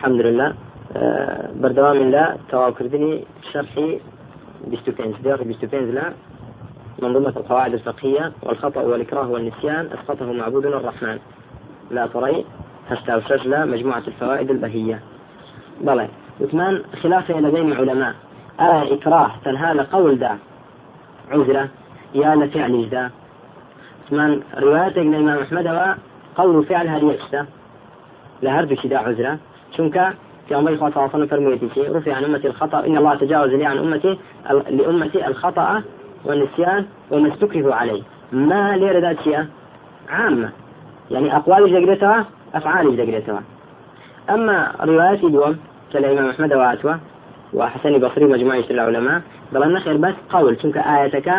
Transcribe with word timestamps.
الحمد 0.00 0.20
لله. 0.20 0.54
آه، 0.96 1.50
بردوام 1.54 2.10
لا 2.10 2.36
كردني 2.50 3.24
شرحي 3.52 4.00
بيستوبينز 4.66 5.14
ديار 5.22 5.42
بيستوبينز 5.42 5.94
لا. 5.94 6.12
منظومة 7.02 7.28
القواعد 7.28 7.72
الفقهية 7.74 8.32
والخطأ 8.42 8.80
والإكراه 8.80 9.30
والنسيان 9.30 9.88
أسقطه 9.94 10.32
معبودنا 10.32 10.76
الرحمن. 10.76 11.18
لا 11.90 12.06
طري 12.06 12.44
هشتا 12.90 13.16
وشجلة 13.16 13.64
مجموعة 13.64 14.02
الفوائد 14.08 14.50
البهية. 14.50 15.00
بلى 15.80 16.08
وثمان 16.40 16.82
خلافة 17.02 17.40
لدينا 17.40 17.76
علماء 17.76 18.14
أرى 18.60 18.94
إكراه 18.94 19.30
تنهى 19.44 19.74
لقول 19.74 20.18
دا 20.18 20.38
عذرة 21.30 21.68
يا 22.14 22.34
لفعل 22.34 22.90
دا 22.90 23.10
ثمان 24.10 24.40
روايتك 24.58 24.98
الإمام 24.98 25.38
أحمد 25.38 25.96
قول 26.36 26.64
فعل 26.64 26.88
هذه 26.88 27.04
يشتا 27.04 27.46
لهرد 28.42 28.74
شدا 28.74 28.98
عذرة. 28.98 29.38
شنك 29.80 30.14
في 30.48 30.54
صلى 30.54 30.72
الله 30.78 30.92
عليه 30.96 31.08
وسلم 31.08 31.26
فرميتي 31.26 31.88
رفع 31.88 32.14
عن 32.14 32.24
أمتي 32.24 32.48
الخطأ 32.48 32.86
إن 32.86 32.96
الله 32.96 33.14
تجاوز 33.14 33.50
لي 33.50 33.66
عن 33.66 33.78
أمتي 33.78 34.18
لأمتي 34.70 35.26
الخطأ 35.26 35.82
والنسيان 36.24 36.86
وما 37.10 37.34
استكره 37.34 37.74
عليه 37.74 38.02
ما 38.32 38.76
لير 38.76 39.00
ذات 39.00 39.20
شيء؟ 39.24 39.44
عامة. 40.08 40.50
يعني 41.10 41.36
أقوال 41.36 41.72
جدرتها 41.72 42.26
أفعال 42.54 42.96
جدرتها 42.96 43.42
أما 44.30 44.72
روايات 44.84 45.24
دوم 45.24 45.56
كالإمام 45.92 46.28
أحمد 46.28 46.52
وعتوة 46.52 47.00
وحسن 47.54 47.98
بصري 47.98 48.24
مجموعة 48.24 48.64
العلماء 48.70 49.22
بل 49.52 49.62
النخير 49.62 49.96
بس 49.96 50.14
قول 50.30 50.62
شنك 50.62 50.76
آيتك 50.76 51.32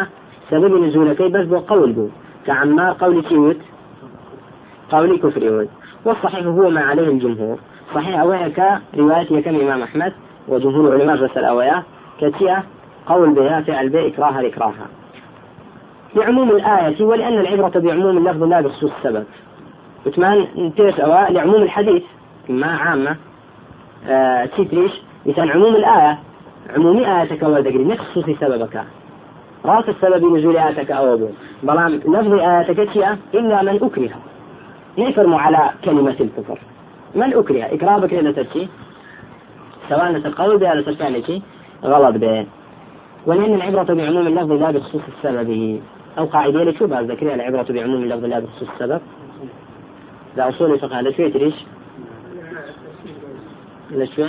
سبب 0.51 0.83
نزولك 0.83 1.21
بس 1.21 1.45
بو 1.45 1.57
قول 1.57 1.91
بو. 1.91 2.07
كعمار 2.45 2.95
قول 2.99 3.23
كيوت؟ 3.23 3.57
قولي 4.91 5.17
كفر 5.17 5.67
والصحيح 6.05 6.45
هو 6.45 6.69
ما 6.69 6.81
عليه 6.81 7.07
الجمهور. 7.07 7.59
صحيح. 7.95 8.19
أويك 8.19 8.61
رواية 8.97 9.41
كم 9.41 9.55
إمام 9.55 9.81
أحمد 9.81 10.13
وجمهور 10.47 10.95
العلماء 10.95 11.15
غسل 11.15 11.45
أويا. 11.45 11.83
كتيا 12.21 12.63
قول 13.05 13.33
بها 13.33 13.61
فعل 13.61 13.89
به 13.89 14.07
إكراها 14.07 14.47
إكراها 14.47 14.87
لعموم 16.15 16.49
الآية 16.49 17.03
ولأن 17.03 17.39
العبرة 17.39 17.79
بعموم 17.79 18.17
اللفظ 18.17 18.43
لا 18.43 18.61
بخصوص 18.61 18.91
السبب. 18.97 19.25
وثمان 20.05 20.47
تيس 20.77 20.99
أوا 20.99 21.29
لعموم 21.29 21.61
الحديث. 21.61 22.03
ما 22.49 22.67
عامة. 22.67 23.15
آه 24.07 24.45
تيتريش 24.45 24.91
مثلا 25.25 25.51
عموم 25.51 25.75
الآية 25.75 26.19
عموم 26.75 26.97
آياتك 26.97 27.43
ودقري 27.43 27.83
نخصص 27.83 28.29
سببك. 28.39 28.83
راس 29.65 29.89
السبب 29.89 30.37
نزول 30.37 30.57
آياتك 30.57 30.91
أو 30.91 31.13
أبو. 31.13 31.27
بلام 31.63 31.95
لفظ 31.95 32.33
آياتك 32.33 32.79
إلا 33.33 33.61
من 33.61 33.75
أكره. 33.83 34.15
نفرم 34.97 35.33
على 35.33 35.69
كلمة 35.85 36.15
الكفر. 36.19 36.59
من 37.15 37.33
أكره 37.33 37.65
إكرابك 37.65 38.13
إذا 38.13 38.43
تشي 38.43 38.67
سواء 39.89 40.09
القول 40.09 40.57
بها 40.57 40.75
لتشي 40.75 41.41
غلط 41.83 42.15
به 42.15 42.45
ولأن 43.25 43.53
العبرة 43.53 43.93
بعموم 43.93 44.27
اللفظ 44.27 44.51
لا 44.51 44.71
بخصوص 44.71 45.01
السبب. 45.17 45.79
أو 46.17 46.25
قاعدة 46.25 46.71
شو 46.71 46.87
بعد 46.87 47.11
ذكرها 47.11 47.35
العبرة 47.35 47.65
بعموم 47.69 48.03
اللفظ 48.03 48.25
لا 48.25 48.39
بخصوص 48.39 48.69
السبب. 48.73 49.01
لا 50.37 50.49
أصول 50.49 50.73
الفقه. 50.73 50.99
هذا 50.99 51.11
شو 51.11 51.29
تريش؟ 51.29 51.53
شو 54.15 54.25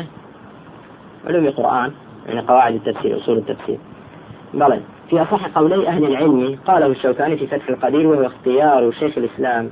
علوم 1.27 1.47
القرآن 1.47 1.93
يعني 2.27 2.41
قواعد 2.41 2.75
التفسير 2.75 3.19
أصول 3.19 3.39
التفسير. 3.39 3.79
بلى. 4.55 4.81
في 5.11 5.23
أصح 5.23 5.47
قولي 5.47 5.89
أهل 5.89 6.05
العلم 6.05 6.59
قاله 6.67 6.87
الشوكاني 6.87 7.37
في 7.37 7.47
فتح 7.47 7.69
القدير 7.69 8.07
وهو 8.07 8.27
اختيار 8.27 8.93
شيخ 8.93 9.19
الإسلام. 9.19 9.71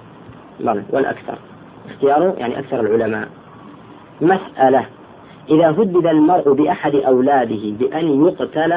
بلى. 0.61 0.83
والأكثر. 0.91 1.39
اختياره 1.89 2.35
يعني 2.39 2.59
أكثر 2.59 2.81
العلماء. 2.81 3.29
مسألة 4.21 4.87
إذا 5.51 5.71
هدد 5.71 6.07
المرء 6.07 6.53
بأحد 6.53 6.95
أولاده 6.95 7.71
بأن 7.79 8.27
يقتل 8.27 8.73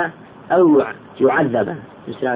أو 0.52 0.82
يعذب 1.22 1.76
مثل 2.08 2.28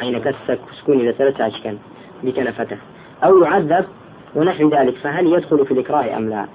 عين 0.00 0.18
كسك 0.18 0.58
سكون 0.80 1.00
إذا 1.00 1.12
ثلاثة 1.12 1.46
أشكال 1.46 1.76
بكنفته 2.22 2.76
أو 3.24 3.38
يعذب 3.42 3.84
ونحو 4.34 4.68
ذلك 4.68 4.94
فهل 4.94 5.26
يدخل 5.26 5.66
في 5.66 5.74
الإكراه 5.74 6.16
أم 6.16 6.28
لا؟ 6.28 6.46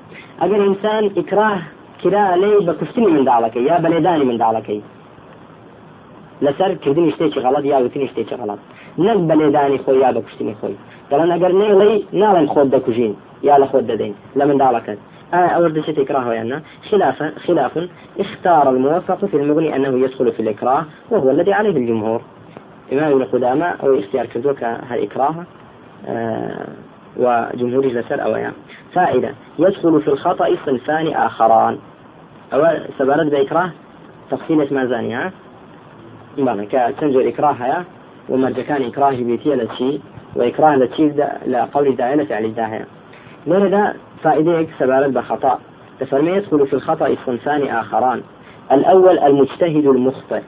أجل 0.41 0.65
إنسان 0.65 1.11
إكراه 1.17 1.61
كرا 2.03 2.35
لي 2.35 2.65
بكفتني 2.65 3.07
من 3.07 3.25
دعلك 3.25 3.55
يا 3.55 3.79
بلداني 3.79 4.23
من 4.23 4.37
دعلك 4.37 4.81
لسر 6.41 6.73
كردني 6.73 7.09
اشتيش 7.09 7.37
غلط 7.37 7.65
يا 7.65 7.77
وتني 7.77 8.05
اشتيش 8.05 8.33
غلط. 8.33 8.59
نك 8.97 9.17
بلداني 9.17 9.77
خوي 9.77 9.99
يا 9.99 10.11
بكفتني 10.11 10.55
خوي. 10.61 10.75
دەڵێن 11.11 11.31
ئەگەر 11.35 11.51
نێڵی 11.61 11.95
ناڵێن 12.21 12.47
خۆت 12.53 12.67
دەکوژین 12.75 13.13
یا 13.47 13.55
لە 13.61 13.65
خۆت 13.71 13.85
دەدەین 13.91 14.13
لە 14.39 14.43
منداڵەکەت 14.49 14.99
آه 15.33 15.37
أو 15.37 15.67
دشت 15.67 15.99
إكراه 15.99 16.27
ويانا 16.27 16.61
خلاف 16.89 17.23
خلاف 17.23 17.89
اختار 18.19 18.69
الموفق 18.69 19.25
في 19.25 19.37
المغني 19.37 19.75
أنه 19.75 19.99
يدخل 20.05 20.31
في 20.31 20.39
الإكراه 20.39 20.85
وهو 21.11 21.31
الذي 21.31 21.53
عليه 21.53 21.77
الجمهور. 21.77 22.21
إمام 22.93 23.11
ابن 23.11 23.23
قدامة 23.23 23.65
أو 23.65 23.99
اختيار 23.99 24.25
كردوك 24.25 24.63
هالإكراه 24.63 25.35
آه 26.07 26.67
وجمهور 27.17 27.87
جلسر 27.87 28.23
أويا 28.23 28.51
فائدة 28.93 29.31
يدخل 29.59 30.01
في 30.01 30.07
الخطأ 30.07 30.55
صنفان 30.65 31.07
آخران. 31.07 31.77
أو 32.53 32.61
سبارت 32.99 33.31
بإكراه 33.31 33.71
تفصيلة 34.31 34.67
ما 34.71 34.85
زانية. 34.85 35.31
ها 36.37 36.65
كتنزل 36.71 37.27
إكراهها 37.27 37.85
ومرجكان 38.29 38.81
إكراه 38.81 39.11
بيتي 39.11 39.55
لشي 39.55 39.99
وإكراه 40.35 40.75
لتشيف 40.75 41.15
لقول 41.47 41.95
داعية. 41.95 42.15
لفعل 42.15 42.45
الداعية 42.45 42.85
لذا 43.47 43.95
فائدة 44.23 44.67
سبارت 44.79 45.09
بخطأ 45.09 45.59
تفرمي 45.99 46.31
يدخل 46.31 46.67
في 46.67 46.73
الخطأ 46.73 47.15
صنفان 47.25 47.67
آخران. 47.67 48.21
الأول 48.71 49.19
المجتهد 49.19 49.85
المخطئ. 49.85 50.41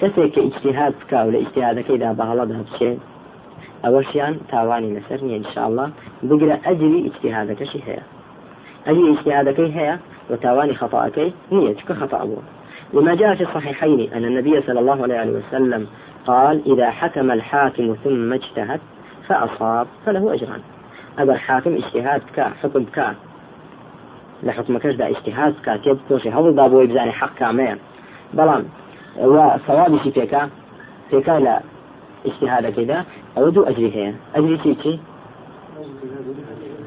كسيك 0.00 0.38
اجتهاد 0.38 0.94
كا 1.08 1.22
ولا 1.24 1.38
اجتهادك 1.38 1.90
إذا 1.90 2.12
بهلضها 2.12 2.62
بشيء 2.74 2.98
أول 3.86 4.06
شيء 4.06 4.36
تاواني 4.50 4.90
نسرني 4.90 5.36
إن 5.36 5.44
شاء 5.54 5.68
الله. 5.68 5.90
بقرا 6.22 6.58
أجري 6.66 7.12
اجتهادك 7.14 7.64
شي 7.64 7.78
هي. 7.86 7.98
أجري 8.86 9.12
اجتهادك 9.18 9.60
هي 9.60 9.98
وتاواني 10.30 10.74
خطأك 10.74 11.32
نيتك 11.52 11.92
خطأ 11.92 12.22
أبوه 12.22 12.42
لما 12.94 13.14
جاء 13.14 13.34
في 13.34 13.42
الصحيحين 13.42 14.12
أن 14.12 14.24
النبي 14.24 14.62
صلى 14.62 14.80
الله 14.80 15.02
عليه 15.02 15.30
وسلم 15.30 15.86
قال 16.26 16.62
إذا 16.72 16.90
حكم 16.90 17.30
الحاكم 17.30 17.96
ثم 18.04 18.32
اجتهد 18.32 18.80
فأصاب 19.28 19.86
فله 20.06 20.34
أجران. 20.34 20.60
أجر 21.18 21.38
حاكم 21.38 21.74
اجتهاد 21.74 22.22
كا 22.36 22.48
حكم 22.62 22.84
كا 22.84 23.14
لحكم 24.42 24.78
كشدا 24.78 25.08
اجتهاد 25.08 25.54
كا 25.64 25.76
تيب 25.76 25.98
كوشي 26.08 26.30
هذا 26.30 26.50
دابو 26.50 26.80
يبزاني 26.80 27.12
حق 27.12 27.34
كامير 27.34 27.78
بلان 28.34 28.64
وصوابي 29.18 29.98
شي 30.04 30.10
فيكا 30.10 30.50
فيكا 31.10 31.30
لا 31.30 31.60
اجتهاد 32.26 32.72
كذا 32.72 33.04
أو 33.38 33.48
أجري 33.48 33.94
هي. 33.96 34.14
أجري 34.34 34.58
شي 34.58 34.98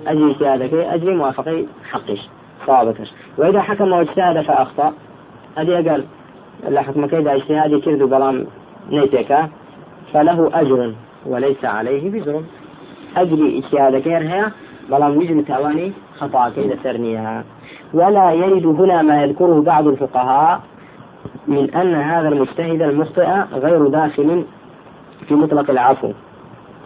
أجري 0.08 0.32
اجتهادك 0.32 0.74
أجري 0.74 1.16
موافقي 1.16 1.66
حقش 1.92 2.30
صوابكش 2.66 3.12
وإذا 3.38 3.62
حكم 3.62 3.92
واجتهد 3.92 4.42
فأخطأ. 4.42 4.94
هذه 5.58 5.90
قال 5.90 6.06
لا 6.70 6.82
حكم 6.82 7.06
كذا 7.06 7.36
اجتهادي 7.36 7.82
كردو 7.82 8.08
بلان 8.08 8.48
نيتك 8.92 9.50
فله 10.14 10.50
أجر 10.54 10.94
وليس 11.26 11.66
عليه 11.66 12.10
بزر 12.10 12.42
أجري 13.18 13.60
إجتهادك 13.60 14.08
هي 14.08 14.52
بلام 14.90 15.18
وجه 15.18 15.42
تأواني 15.42 15.92
خطأ 16.20 16.50
كيد 16.50 16.80
سرنيها 16.84 17.44
ولا 17.94 18.32
يرد 18.32 18.66
هنا 18.66 19.02
ما 19.02 19.24
يذكره 19.24 19.62
بعض 19.62 19.88
الفقهاء 19.88 20.62
من 21.48 21.76
أن 21.76 21.96
هذا 21.96 22.28
المجتهد 22.28 22.82
المخطئ 22.82 23.28
غير 23.54 23.88
داخل 23.88 24.44
في 25.28 25.36
مطلق 25.36 25.70
العفو 25.70 26.12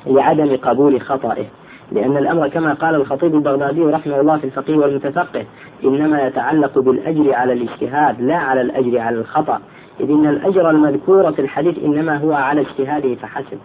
لعدم 0.07 0.57
قبول 0.57 1.01
خطئه 1.01 1.45
لأن 1.91 2.17
الأمر 2.17 2.47
كما 2.47 2.73
قال 2.73 2.95
الخطيب 2.95 3.35
البغدادي 3.35 3.81
رحمه 3.81 4.19
الله 4.19 4.37
في 4.37 4.43
الفقيه 4.43 4.77
والمتفقه 4.77 5.45
إنما 5.83 6.27
يتعلق 6.27 6.79
بالأجر 6.79 7.35
على 7.35 7.53
الاجتهاد 7.53 8.21
لا 8.21 8.35
على 8.37 8.61
الأجر 8.61 8.99
على 8.99 9.19
الخطأ. 9.19 9.59
إذ 9.99 10.09
إن 10.11 10.25
الأجر 10.25 10.69
المذكور 10.69 11.31
في 11.31 11.41
الحديث 11.41 11.77
إنما 11.83 12.17
هو 12.17 12.33
على 12.33 12.61
اجتهاده 12.61 13.15
فحسب. 13.15 13.59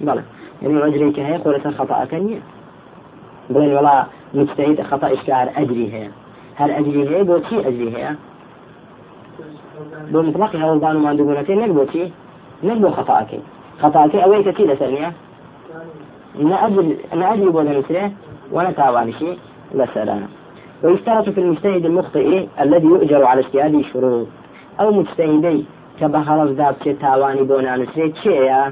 بلى. 0.00 0.22
يعني 0.62 0.86
أجري 0.86 1.12
كهي 1.12 1.36
قولة 1.36 1.70
خطأ 1.78 2.04
كنية؟ 2.04 2.40
بلين 3.50 3.72
والله 3.74 4.06
مجتهد 4.34 4.82
خطأ 4.82 5.12
إشكار 5.12 5.50
أجري 5.56 5.92
هي 5.92 6.08
هل 6.54 6.70
أجري 6.70 7.08
هي 7.08 7.22
بوتي 7.22 7.68
أجري 7.68 7.96
هي 7.96 8.14
بو 10.10 10.22
مطلقها 10.22 10.70
والبان 10.70 10.96
ما 10.96 11.08
عندهم 11.08 11.30
نك 11.30 11.70
بوتي 11.70 12.12
نك 12.64 12.76
بو 12.76 12.90
خطأك 12.90 13.40
خطأك 13.80 14.16
أوي 14.16 14.42
كثير 14.42 14.76
سنية 14.78 15.12
أنا 16.40 16.66
أجري 16.66 16.96
أنا 17.12 17.78
مثله 17.78 18.12
وأنا 18.52 18.70
تاواني 18.70 19.12
شيء. 19.12 19.38
لسرانا 19.74 20.28
ويشترط 20.82 21.28
في 21.28 21.40
المجتهد 21.40 21.84
المخطئ 21.86 22.46
الذي 22.60 22.86
يؤجر 22.86 23.24
على 23.24 23.40
اجتهاده 23.40 23.82
شروط. 23.92 24.26
أو 24.80 24.90
مجتهدي 24.92 25.64
کە 26.00 26.06
بە 26.12 26.20
هەڵەشدا 26.28 26.66
بچێت 26.74 26.98
تاوانی 27.04 27.44
بۆ 27.48 27.56
نانووسێت 27.66 28.12
چێە 28.22 28.62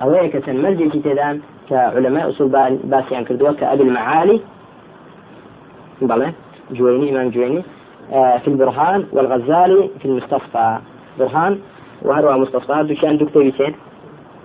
ئەوەیە 0.00 0.28
کە 0.32 0.38
چەند 0.44 0.58
مەرجێکی 0.64 1.00
تێدان 1.06 1.36
کە 1.68 1.78
علەمای 1.96 2.26
ئوسول 2.28 2.48
باسییان 2.92 3.24
کردووە 3.28 3.52
کە 3.58 3.64
ئەبل 3.70 3.90
معالی. 3.98 4.38
جويني 6.70 7.10
إمام 7.10 7.30
جويني 7.30 7.62
آه 8.12 8.38
في 8.38 8.48
البرهان 8.48 9.06
والغزالي 9.12 9.90
في 10.00 10.04
المستصفى 10.04 10.78
برهان 11.18 11.58
وهروى 12.02 12.38
مستصفى 12.38 12.94
كان 12.94 13.18
دكتور 13.18 13.50
سين 13.50 13.74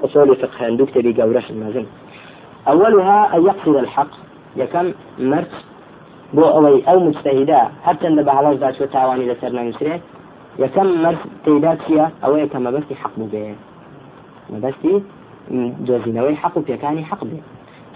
أصول 0.04 0.36
فقه 0.36 0.70
دكتور 0.70 1.12
قورش 1.18 1.52
المازن 1.52 1.86
أولها 2.68 3.38
أن 3.38 3.46
يقصد 3.46 3.76
الحق 3.76 4.08
يكم 4.56 4.94
مرت 5.20 5.52
بو 6.34 6.44
أوي 6.44 6.84
أو 6.88 7.00
مجتهدا 7.00 7.62
حتى 7.84 8.08
أن 8.08 8.24
بعض 8.24 8.74
شو 8.78 8.86
تاواني 8.86 9.32
لسرنا 9.32 9.64
نسره 9.64 10.00
مرت 10.60 11.18
تيدات 11.46 11.82
فيها 11.88 12.12
أو 12.26 12.38
يكم 12.38 12.72
بس 12.72 12.84
حق 13.04 13.12
به 13.18 13.56
بس 14.64 14.74
جۆزینەوەی 15.88 16.36
حەق 16.42 16.58
و 16.58 16.62
پێکانی 16.70 17.04
حەق 17.10 17.22
بێ 17.30 17.40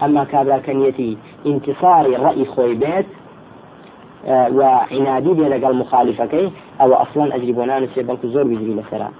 ئەمما 0.00 0.24
کابراکەنیەتی 0.32 1.10
انتصاری 1.50 2.16
ڕەئی 2.24 2.46
خۆی 2.52 2.74
بێت 2.82 3.08
و 4.58 4.60
عنادی 4.96 5.32
بێ 5.38 5.46
لەگەڵ 5.54 5.72
مخالفەکەی 5.82 6.48
ئەوە 6.80 6.96
ئەصلا 7.00 7.24
ئەجری 7.34 7.54
بۆ 7.58 7.64
نانوسێ 7.70 8.02
بەڵکو 8.08 8.26
زۆر 8.34 8.44
بجری 8.50 8.74
لەسرا 8.80 9.10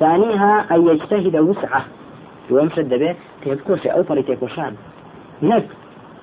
ثانيها 0.00 0.54
أن 0.74 0.80
يجتهد 0.88 1.36
وسعة. 1.36 1.82
دوم 2.50 2.68
شد 2.76 2.94
به 3.00 3.14
تيبكوش 3.42 3.86
أو 3.86 4.02
فري 4.02 4.22
تيكوشان 4.22 4.74
نك 5.42 5.66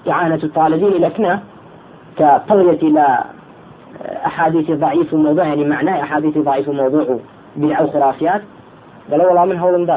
إعانة 0.10 0.42
الطالبين 0.44 0.94
لكنا 1.02 1.34
كطغية 2.18 2.82
إلى 2.88 3.06
أحاديث 4.26 4.72
ضعيف 4.72 5.14
الموضوع 5.14 5.46
يعني 5.46 5.64
معناه 5.64 6.02
أحاديث 6.04 6.38
ضعيف 6.38 6.70
الموضوع 6.70 7.20
بدع 7.56 7.80
أو 7.80 7.88
خرافيات 7.88 8.42
بەڵە 9.10 9.24
وەڵام 9.30 9.48
من 9.52 9.60
هەوڵمدا 9.64 9.96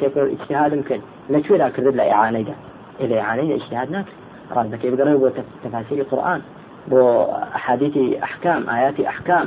تێکۆ 0.00 0.20
ئیجتهادم 0.32 0.82
کرد 0.88 1.02
لەکوێدا 1.32 1.68
کردت 1.74 1.94
لە 2.00 2.04
ئیعانەیدا 2.10 2.54
إلى 3.00 3.14
إعانەی 3.22 3.52
اجتهاد 3.58 3.88
ناکرد 3.94 4.18
ڕاز 4.54 4.66
دەکەی 4.74 4.90
بگەڕێ 4.92 5.14
بۆ 5.22 5.28
تفاسیری 5.64 6.02
قورآن 6.10 6.40
بۆ 6.90 7.00
حديثي 7.64 8.04
أحكام 8.26 8.60
آياتي 8.76 9.08
أحكام 9.12 9.46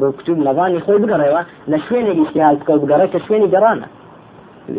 بۆ 0.00 0.06
کتوب 0.18 0.38
نظانی 0.48 0.80
خۆی 0.84 0.98
بگەڕێەوە 1.02 1.42
لە 1.70 1.78
شوێنێکی 1.86 2.22
اجتهاد 2.26 2.56
بکە 2.60 2.70
و 2.70 2.80
بگەڕێ 2.82 3.06
کە 3.12 3.18
شوێنی 3.26 3.48
گەڕانە 3.54 3.88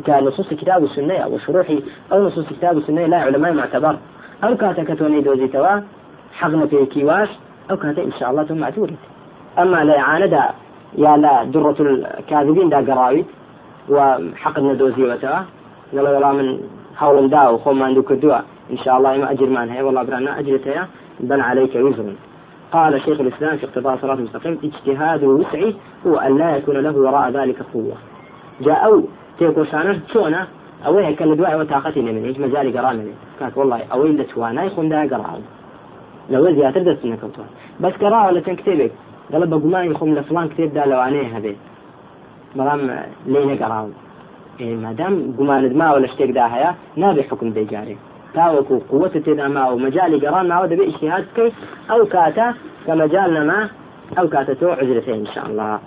كنصوص 0.07 0.49
كتاب 0.61 0.83
السنة 0.83 1.27
وشروحي 1.27 1.83
أو 2.11 2.27
نصوص 2.27 2.45
كتاب 2.49 2.77
السنة 2.77 3.05
لا 3.05 3.17
علماء 3.17 3.53
معتبر. 3.53 3.95
أو 4.43 4.57
كاتا 4.57 4.83
كتوني 4.83 5.21
دوزي 5.21 5.47
توا؟ 5.47 5.81
حغنا 6.39 6.65
في 6.65 6.85
كيواش؟ 6.85 7.29
أو 7.69 7.77
كاتا 7.77 8.03
إن 8.03 8.11
شاء 8.19 8.31
الله 8.31 8.43
ثم 8.43 8.57
معتورت 8.57 9.01
أما 9.59 9.83
لا 9.83 9.99
إعانة 9.99 10.49
يا 10.97 11.17
لا 11.17 11.43
درة 11.43 11.75
الكاذبين 11.79 12.69
دا 12.69 12.77
قراويت 12.77 13.25
وحقنا 13.89 14.73
دۆزیوەتەوە 14.81 15.39
لەڵێ 15.95 16.09
وەڵام 16.15 16.35
من 16.39 16.49
هەوڵم 17.01 17.27
دا 17.35 17.53
و 17.53 17.57
خۆمان 17.63 17.91
دوو 17.95 18.07
کردووە 18.09 18.39
إن 18.71 18.77
شاء 18.77 18.97
الله 18.97 19.17
ما 19.17 19.31
أجر 19.31 19.47
هەیە 19.73 19.81
والله 19.85 20.03
برانا 20.03 20.39
أجرت 20.39 20.65
هەیە 20.67 20.83
بل 21.19 21.41
عليك 21.41 21.75
وزر. 21.75 22.05
قال 22.71 23.01
شيخ 23.01 23.19
الإسلام 23.19 23.57
في 23.57 23.65
اقتضاء 23.65 23.97
صراط 24.01 24.17
المستقيم 24.17 24.57
اجتهاد 24.63 25.23
وسعي 25.23 25.75
هو 26.07 26.15
أن 26.17 26.37
لا 26.37 26.57
يكون 26.57 26.77
له 26.77 26.97
وراء 26.97 27.29
ذلك 27.29 27.57
قوة. 27.73 27.95
جاء 28.61 28.85
أو 28.85 29.03
تيكو 29.39 29.63
شانر 29.63 29.99
تشونا 30.07 30.47
أو 30.85 30.97
هيك 30.97 31.19
كان 31.19 31.35
دواء 31.37 31.59
وطاقتي 31.59 32.01
من 32.01 32.35
مجالي 32.39 32.79
قرانا 32.79 33.03
كانت 33.39 33.57
والله 33.57 33.79
أو 33.93 34.05
إلا 34.05 34.23
توانا 34.23 34.63
يخون 34.63 34.89
دا 34.89 35.05
قراءة 36.29 36.41
لو 36.41 36.55
زيادة 36.55 36.81
درس 36.81 37.05
منك 37.05 37.19
بس 37.79 37.93
قراءة 37.93 38.27
ولا 38.27 38.39
تنكتبك 38.39 38.91
قال 39.31 39.47
بقمان 39.47 39.91
يخون 39.91 40.15
لفلان 40.15 40.49
كتب 40.49 40.73
دا 40.73 40.85
لو 40.85 40.99
عنيه 40.99 41.37
هذي 41.37 41.55
بەڵام 42.57 42.81
لێ 43.33 43.41
نەگەڕاون 43.51 43.91
مادام 44.83 45.13
گومانت 45.37 45.73
ماوە 45.79 45.99
لە 46.03 46.07
شتێکدا 46.13 46.45
هەیە 46.53 46.71
نابێ 47.01 47.23
حکم 47.29 47.49
دەیجارێ 47.57 47.95
تاوەکو 48.35 48.75
قوت 48.91 49.13
تێدا 49.25 49.47
ما 49.55 49.63
و 49.73 49.79
مجای 49.85 50.19
گەڕان 50.23 50.45
ماوە 50.51 50.67
دەبێت 50.71 50.89
ئیشتهاد 50.89 51.23
بکەیت 51.29 51.53
ئەو 51.89 52.01
کاتە 52.13 52.47
کە 52.85 52.91
مجال 53.01 53.29
نەما 53.37 53.59
ئەو 54.17 54.27
کاتە 54.33 54.53
تۆ 54.59 54.67
شاء 55.33 55.45
الله. 55.49 55.79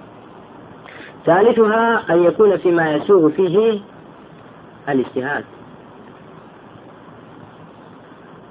ثالثها 1.27 1.85
أن 2.13 2.19
يكون 2.29 2.57
فيما 2.57 2.87
يسوغ 2.95 3.23
فيه 3.37 3.57
الاجتهاد. 4.89 5.45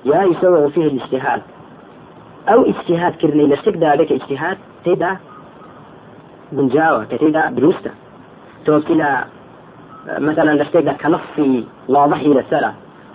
يا 0.06 0.22
يسوغ 0.32 0.70
فيه 0.74 0.88
الاجتهاد. 0.92 1.42
أو 2.50 2.66
اجتهاد 2.66 3.16
كرني 3.16 3.48
لشتك 3.48 3.78
ذلك 3.78 4.12
اجتهاد 4.12 4.58
تيدا 4.84 5.18
بنجاوة 6.52 7.06
كتيدا 7.06 7.50
دروسته 7.50 7.92
توكلا 8.66 9.26
مثلا 10.20 10.64
لشتێکدا 10.64 10.94
کە 11.04 11.06
نصی 11.06 11.66
واضحی 11.90 12.34
لەسرە 12.34 12.72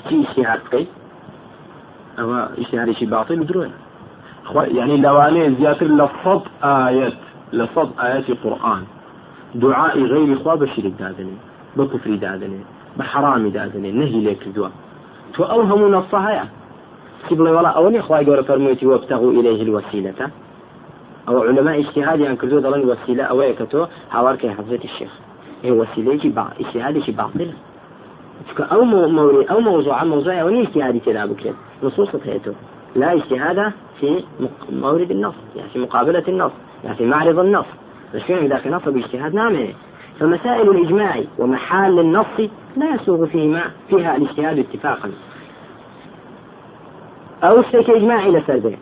چی 0.08 0.14
ئیشتیهات 0.14 0.60
بکەیت 0.64 0.88
ئەوە 2.18 2.58
ئیشتیهادێکی 2.58 3.06
باطل 3.06 3.46
درۆن 3.46 3.72
يعني 4.78 4.96
لوانەیە 5.02 5.58
زیاتر 5.58 5.88
لە 6.00 6.06
صد 6.24 6.42
ئاەت 6.62 7.18
لە 7.52 7.66
صد 7.74 7.88
ئاەتی 7.98 8.34
قورآن 8.42 8.82
دوعائی 9.54 10.06
غیری 10.06 10.34
خوا 10.34 10.56
بە 10.56 10.66
شیرک 10.74 10.94
دادنێ 11.02 11.36
بە 11.76 11.84
کوفری 11.90 12.18
دادنێ 12.26 12.62
بە 12.98 13.02
حرامی 13.02 13.50
دادنێ 13.50 13.90
نەهی 14.00 14.20
لێ 14.26 14.34
چی 17.26 17.34
بڵێ 17.38 17.50
وڵا 17.56 17.70
ئەوە 17.76 17.90
نێ 17.94 18.00
خوای 18.06 18.24
گەورە 18.26 18.44
فەرموویەتی 18.48 18.86
وەبتەغوا 18.92 19.30
إليه 19.38 19.60
الوسيلة. 19.66 20.20
أو 21.28 21.42
علماء 21.48 21.78
اجتهادي 21.78 22.30
أن 22.30 22.36
كردو 22.36 22.58
دلن 22.58 22.82
وسيلة 22.90 23.24
أو 23.24 23.42
يكتو 23.42 23.86
هاوارك 24.10 24.46
حضرة 24.46 24.84
الشيخ. 24.84 25.12
هي 25.62 25.70
وسيلة 25.70 26.24
با 26.36 26.44
اجتهادي 26.60 27.12
باطل. 27.12 27.50
أو 28.72 28.84
موري 28.84 29.44
أو 29.50 29.60
موضوع 29.60 30.04
موضوع 30.04 30.40
أو 30.40 30.48
اجتهادي 30.48 31.00
كذا 31.00 31.26
بكرة 31.26 31.54
نصوص 31.82 32.08
هيتو 32.24 32.52
لا 32.96 33.12
اجتهاد 33.12 33.72
في 34.00 34.24
مورد 34.72 35.10
النص 35.10 35.34
يعني 35.56 35.68
في 35.70 35.78
مقابلة 35.78 36.24
النص 36.28 36.52
يعني 36.84 36.96
في 36.96 37.06
معرض 37.06 37.38
النص. 37.38 37.66
لكن 38.14 38.34
إذا 38.34 38.56
في 38.56 38.68
نص 38.70 38.84
باجتهاد 38.88 39.34
نعمل 39.34 39.74
فمسائل 40.20 40.70
الإجماع 40.70 41.22
ومحال 41.38 41.98
النص 41.98 42.50
لا 42.76 42.94
يسوغ 42.94 43.26
فيما 43.26 43.64
فيها 43.88 44.16
الاجتهاد 44.16 44.58
اتفاقا. 44.58 45.10
أو 47.44 47.62
شيء 47.62 47.96
إجماعي 47.96 48.30
لسرده 48.30 48.72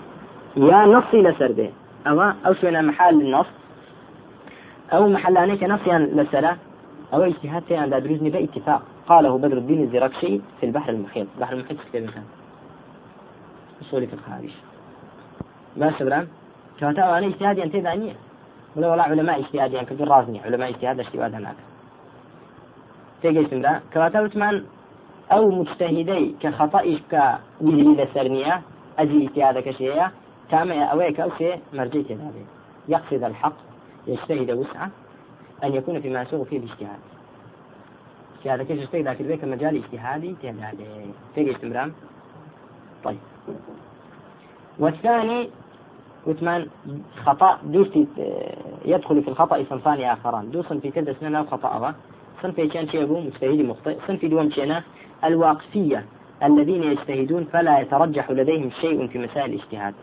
يا 0.57 0.87
نصي 0.87 1.23
لسرده 1.23 1.71
أو 2.07 2.21
أو 2.47 2.55
شوينا 2.55 2.83
محل 2.83 3.21
النص؟ 3.21 3.47
أو 4.93 5.09
محلانيك 5.09 5.65
نصيا 5.65 5.99
لسلا 5.99 6.57
أو 7.15 7.23
اجتهاد 7.23 7.63
في 7.63 7.77
عند 7.77 7.95
دروزني 7.95 8.31
باتفاق 8.31 8.83
قاله 9.09 9.39
بدر 9.39 9.57
الدين 9.57 9.83
الزركشي 9.83 10.41
في 10.61 10.67
البحر 10.67 10.91
المحيط. 10.93 11.27
البحر 11.37 11.53
المحيط 11.53 11.79
كتاب 11.81 12.03
مثلا. 12.03 12.23
أصولي 13.83 14.07
في 14.07 14.15
الخارج. 14.15 14.51
ما 15.77 15.93
سبران 15.99 16.27
كواتا 16.81 17.19
أنا 17.19 17.27
اجتهادي 17.27 17.63
أنت 17.65 17.77
دانية 17.77 18.13
ولا 18.77 18.93
ولا 18.93 19.03
علماء 19.03 19.41
اجتهادي 19.41 19.75
يعني 19.75 19.87
كنت 19.87 20.03
رازني 20.03 20.41
علماء 20.41 20.69
اجتهاد 20.69 21.01
اشتباه 21.01 21.29
هناك. 21.29 21.57
تيجي 23.23 23.47
سمرا 23.51 23.81
كواتا 23.93 24.21
وتمان 24.21 24.65
أو 25.33 25.51
مجتهدي 25.51 26.35
كخطأ 26.41 26.99
كويلي 27.11 28.05
لسرنية 28.05 28.63
أجي 28.99 29.27
اجتهادك 29.27 29.71
شيئا 29.71 30.11
تامع 30.51 30.93
أويك 30.93 31.21
أو 31.21 31.31
شيء 31.39 31.61
مرجيت 31.73 32.13
هذا 32.13 32.33
يقصد 32.89 33.25
الحق 33.25 33.53
يجتهد 34.07 34.51
وسعة 34.51 34.91
أن 35.65 35.75
يكون 35.75 36.01
فيما 36.01 36.23
يسوغ 36.23 36.45
فيه 36.45 36.59
الاجتهاد. 36.59 36.99
هذا 38.47 38.65
كيف 38.65 38.79
يجتهد 38.79 39.09
لكن 39.09 39.25
ذلك 39.25 39.45
مجال 39.45 39.77
اجتهادي 39.77 40.37
تهدى 40.43 40.85
تيجي 41.35 41.57
استمرام 41.57 41.93
طيب. 43.05 43.19
والثاني 44.79 45.51
وثمان 46.27 46.67
خطأ 47.25 47.59
دوستي 47.65 48.07
يدخل 48.85 49.23
في 49.23 49.29
الخطأ 49.29 49.65
صنفان 49.71 50.01
آخران. 50.01 50.51
دو 50.51 50.63
صنفي 50.63 50.91
كذا 50.91 51.13
سنة 51.21 51.43
خطأ. 51.43 51.95
صنفي 52.43 52.69
كان 52.69 52.87
أبو 52.95 53.21
مجتهد 53.21 53.61
مخطئ. 53.61 53.97
صنفي 54.09 54.29
دوم 54.29 54.51
شينا 54.51 54.83
الواقفية 55.25 56.05
الذين 56.43 56.83
يجتهدون 56.83 57.45
فلا 57.53 57.79
يترجح 57.81 58.31
لديهم 58.31 58.71
شيء 58.81 59.07
في 59.07 59.19
مسائل 59.19 59.51
الاجتهاد. 59.55 59.95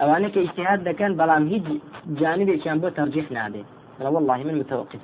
ئەوانە 0.00 0.28
کە 0.34 0.38
ئیشتهاد 0.38 0.80
دەکەن 0.88 1.12
بەڵام 1.20 1.44
هیچ 1.52 1.64
جانبێکیان 2.20 2.78
بۆ 2.82 2.88
تەرجیح 2.98 3.26
نادێ 3.36 3.62
والله 4.00 4.44
من 4.44 4.54
متوقف. 4.58 5.02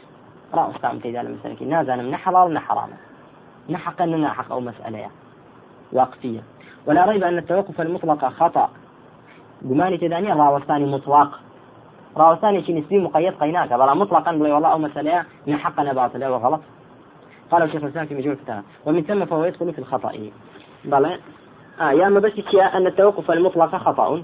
ڕاستام 0.56 0.96
تێدا 1.02 1.22
لە 1.22 1.30
مەسەرکی 1.34 1.62
نازانم 1.62 2.14
نە 2.14 2.18
حەڵال 2.24 2.48
نە 2.56 2.60
حرامە 2.66 2.98
نحقا 3.70 4.06
نحق 4.06 4.52
أو 4.52 4.60
مسألة. 4.60 5.10
واقفية. 5.92 6.42
ولا 6.86 7.04
ريب 7.04 7.24
أن 7.24 7.38
التوقف 7.38 7.80
المطلق 7.80 8.24
خطأ. 8.28 8.68
جماني 9.62 9.96
تدانية 9.98 10.34
راوستاني 10.34 10.86
مطلق. 10.86 11.30
راوستاني 12.18 12.62
شي 12.62 12.72
نسبي 12.72 12.98
مقيد 12.98 13.34
قيناك. 13.40 13.72
بلا 13.72 13.94
مطلقا 13.94 14.32
بلا 14.32 14.54
والله 14.54 14.72
أو 14.72 14.78
مسألة 14.78 15.24
نحقا 15.48 15.92
باطلة 15.92 16.32
وغلط. 16.32 16.60
قال 17.50 17.62
الشيخ 17.62 17.82
الإسلام 17.82 18.06
في 18.06 18.14
مجموع 18.14 18.32
الفتاوى. 18.32 18.62
ومن 18.86 19.02
ثم 19.02 19.24
فهو 19.24 19.44
يدخل 19.44 19.72
في 19.72 19.78
الخطأ. 19.78 20.12
بلى. 20.84 21.18
آه 21.80 21.90
يا 21.90 22.08
ما 22.08 22.20
بس 22.20 22.32
أن 22.54 22.86
التوقف 22.86 23.30
المطلق 23.30 23.76
خطأ. 23.76 24.22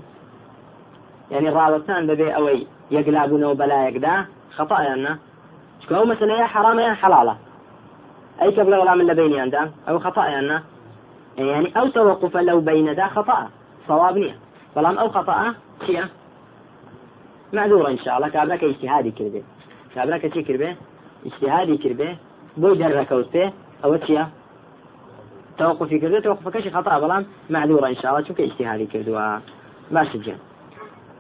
يعني 1.31 1.51
ڕاوەستان 1.51 2.03
بەبێ 2.09 2.29
ئەوەی 2.37 2.67
یەکلابوونەوە 2.97 3.55
بەلایەکدا 3.61 4.15
خەتایاننا 4.57 5.13
چکە 5.81 5.93
ئەو 5.99 6.07
مەسلەیە 6.13 6.47
حرامەیان 6.55 6.97
حەڵاڵە 7.03 7.35
ئەی 8.41 8.51
کە 8.57 8.63
بڵێ 8.67 8.77
وەڵام 8.81 9.01
لە 9.11 9.15
بینیاندا 9.21 9.63
ئەو 9.87 9.99
خەتایاننا 10.05 10.59
يعني 11.39 11.73
أو 11.77 11.89
توقف 11.89 12.37
لو 12.37 12.61
بين 12.61 12.95
دا 12.95 13.07
خطأ. 13.09 13.39
صواب 13.89 14.19
نية. 14.19 14.37
بەڵام 14.77 16.24
ئەو 17.54 17.62
خەتەە 17.62 17.66
چییە 17.66 17.80
معذورە 17.80 17.88
انشاءله 17.88 18.28
کابراکە 18.30 18.64
اجتهادی 18.64 19.12
کردێ 19.18 19.42
کابراکە 19.94 20.28
چی 20.34 20.44
کردێ 20.44 20.70
اجتهادی 21.26 21.76
کردێ 21.78 22.11
بۆی 22.61 22.78
دەرەکەوت 22.78 23.28
پێ 23.34 23.52
ئەوە 23.82 23.99
چییە 24.06 24.25
توقفی 25.58 26.00
کردو 26.00 26.20
توقفەکەشی 26.20 26.70
خطأ 26.70 27.00
بەڵام 27.00 27.25
معذورە 27.50 27.84
انشاءله 27.84 28.25
چونکە 28.26 28.40
اجتهادی 28.40 28.87
کردووە 28.87 29.40
باش 29.92 30.16
جیان 30.16 30.38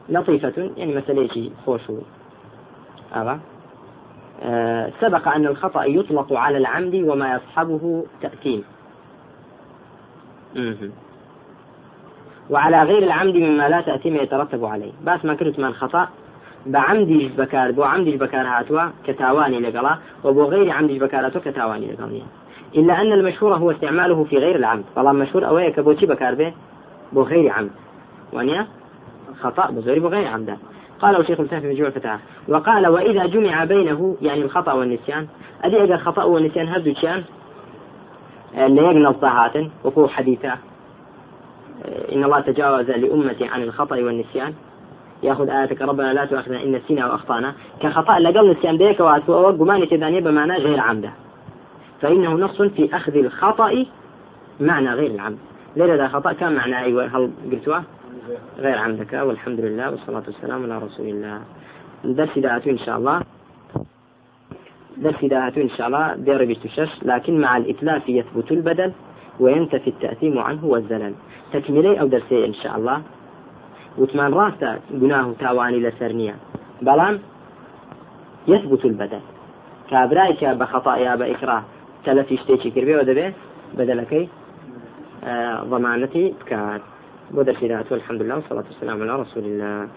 لطيفة 0.08 0.70
يعني 0.76 0.96
مسألة 0.96 1.50
خوش 1.66 1.80
هذا 3.12 3.40
أه 4.42 4.92
سبق 5.00 5.28
أن 5.28 5.46
الخطأ 5.46 5.84
يطلق 5.84 6.32
على 6.32 6.58
العمد 6.58 6.94
وما 6.94 7.34
يصحبه 7.34 8.04
تأثيم. 8.22 8.64
وعلى 12.50 12.82
غير 12.82 13.02
العمد 13.02 13.36
مما 13.36 13.68
لا 13.68 13.80
تأثيم 13.80 14.16
يترتب 14.16 14.64
عليه. 14.64 14.92
بس 15.06 15.24
ما 15.24 15.34
كنت 15.34 15.58
من 15.58 15.74
خطأ 15.74 16.08
بعمدش 16.66 17.24
بكار 17.38 17.70
بو 17.70 17.82
عمدش 17.82 18.14
بكار 18.14 18.46
هاتوا 18.46 18.90
كتاواني 19.06 19.60
لقلا 19.60 19.98
وبو 20.24 20.44
غير 20.44 20.70
عمدش 20.70 20.96
بكار 20.96 21.26
هاتوا 21.26 21.40
كتاواني 21.40 21.92
لقلا. 21.92 22.20
إلا 22.74 23.00
أن 23.00 23.12
المشهور 23.12 23.54
هو 23.54 23.70
استعماله 23.70 24.24
في 24.24 24.38
غير 24.38 24.56
العمد. 24.56 24.84
طالما 24.96 25.12
مشهور 25.12 25.46
أويك 25.46 25.80
بوتي 25.80 26.06
بكار 26.06 26.34
به؟ 26.34 26.52
بو 27.12 27.22
غير 27.22 27.52
عمد. 27.52 27.70
وانيا؟ 28.32 28.66
خطأ 29.40 29.70
بزوري 29.70 30.00
بغير 30.00 30.28
عمدا 30.28 30.58
قال 31.00 31.26
شيخ 31.26 31.40
الإسلام 31.40 31.60
في 31.60 31.68
مجموع 31.68 31.88
الفتاة 31.88 32.18
وقال 32.48 32.86
وإذا 32.86 33.26
جمع 33.26 33.64
بينه 33.64 34.16
يعني 34.22 34.42
الخطأ 34.42 34.72
والنسيان. 34.72 35.26
أدي 35.64 35.82
أجل 35.82 35.92
الخطأ 35.92 36.24
والنسيان 36.24 36.68
هردو 36.68 36.94
كان 37.02 37.24
اللي 38.56 38.82
يقنص 38.82 39.16
ضاهات 39.16 39.52
وقوع 39.84 40.08
حديثة. 40.08 40.52
إن 42.12 42.24
الله 42.24 42.40
تجاوز 42.40 42.90
لأمتي 42.90 43.44
عن 43.44 43.62
الخطأ 43.62 43.96
والنسيان. 43.96 44.54
يأخذ 45.22 45.50
آياتك 45.50 45.82
ربنا 45.82 46.12
لا 46.12 46.24
تؤاخذنا 46.24 46.62
إن 46.62 46.72
نسينا 46.72 47.06
وأخطأنا 47.06 47.54
كخطأ 47.80 48.18
لقل 48.18 48.50
نسيان 48.50 48.78
ديك 48.78 49.00
وقمان 49.00 49.88
تداني 49.88 50.20
بمعنى 50.20 50.52
غير 50.52 50.80
عمدة. 50.80 51.10
فإنه 52.00 52.32
نص 52.32 52.62
في 52.62 52.96
أخذ 52.96 53.16
الخطأ 53.16 53.86
معنى 54.60 54.92
غير 54.92 55.10
العمد. 55.10 55.38
ليلة 55.76 56.08
خطأ 56.08 56.32
كان 56.32 56.54
معنى 56.54 56.78
أيوة 56.78 57.06
هل 57.06 57.30
قلتوها؟ 57.52 57.84
غير 58.58 58.78
عمدك. 58.78 59.12
والحمد 59.12 59.60
لله 59.60 59.90
والصلاة 59.90 60.22
والسلام 60.26 60.62
على 60.62 60.78
رسول 60.78 61.06
الله. 61.06 61.40
درس 62.04 62.38
دعاته 62.38 62.70
إن 62.70 62.78
شاء 62.78 62.98
الله. 62.98 63.20
درس 64.96 65.24
دعاته 65.24 65.62
إن 65.62 65.70
شاء 65.70 65.86
الله. 65.86 66.14
دير 66.14 66.44
بيشتشش 66.44 66.90
لكن 67.02 67.40
مع 67.40 67.56
الإتلاف 67.56 68.08
يثبت 68.08 68.52
البدل 68.52 68.92
وينتفي 69.40 69.90
التأثيم 69.90 70.38
عنه 70.38 70.64
والزلل. 70.64 71.14
تكملي 71.52 72.00
أو 72.00 72.06
درسي 72.06 72.44
إن 72.44 72.54
شاء 72.54 72.76
الله. 72.76 73.02
وثمان 73.98 74.34
راستا 74.34 74.78
قناه 74.90 75.32
تاواني 75.40 75.80
لسرنيا 75.80 76.36
بلان 76.82 77.20
يثبت 78.48 78.84
البدل. 78.84 79.20
كابرايك 79.90 80.44
بخطأ 80.44 80.96
يا 80.96 81.14
بإكراه 81.16 81.62
تلفي 82.04 82.36
شتيشي 82.36 82.70
كربي 82.70 82.96
ودبي 82.96 83.32
بدلكي 83.74 84.28
آه 85.24 85.62
ضمانتي 85.62 86.34
كات 86.46 86.82
ودرسينات 87.34 87.92
والحمد 87.92 88.22
لله 88.22 88.34
والصلاة 88.34 88.64
والسلام 88.70 89.02
على 89.02 89.16
رسول 89.22 89.44
الله. 89.44 89.88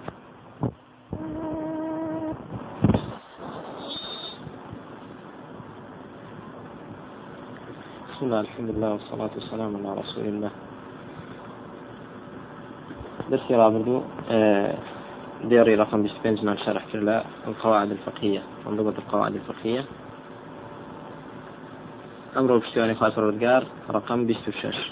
بسم 8.12 8.25
الله 8.25 8.39
الحمد 8.39 8.70
لله 8.70 8.92
والصلاة 8.92 9.30
والسلام 9.36 9.72
على 9.77 10.00
رسول 10.00 10.25
الله. 10.25 10.51
درسي 13.32 13.56
رابردو 13.56 14.02
آه، 14.32 14.74
ديري 15.44 15.76
رقم 15.76 16.04
بسبينز 16.04 16.44
من 16.44 16.58
شرح 16.58 16.86
كلا 16.94 17.24
القواعد 17.48 17.92
الفقهية 17.92 18.42
منظومة 18.66 18.94
القواعد 18.98 19.36
الفقهية. 19.36 19.86
أمر 22.38 22.58
بشتواني 22.58 22.96
خاطر 22.96 23.24
رقم 23.90 24.28
بستوشش 24.28 24.92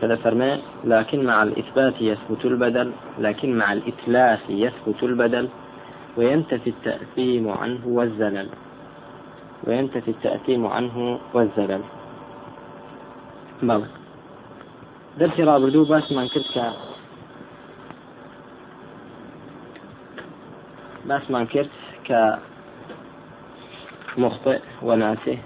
كذا 0.00 0.16
فرماء 0.16 0.60
لكن 0.84 1.24
مع 1.24 1.42
الإثبات 1.42 1.94
يثبت 2.00 2.44
البدل 2.44 2.92
لكن 3.18 3.58
مع 3.58 3.72
الإتلاف 3.72 4.40
يثبت 4.48 5.02
البدل 5.02 5.48
وينتفي 6.16 6.70
التأثيم 6.70 7.48
عنه 7.48 7.80
والزلل. 7.86 8.48
وينتفي 9.66 10.10
التأثيم 10.10 10.66
عنه 10.66 11.18
والزلل. 11.34 11.80
بەڵێ. 13.62 14.03
دەرسی 15.18 15.42
ڕابردوو 15.42 15.84
باسمان 15.84 16.26
کرد 16.26 16.74
باسمان 21.06 21.44
کرد 21.44 21.70
کە 24.16 24.34
مخطئ 24.34 24.60
وناسي 24.82 25.38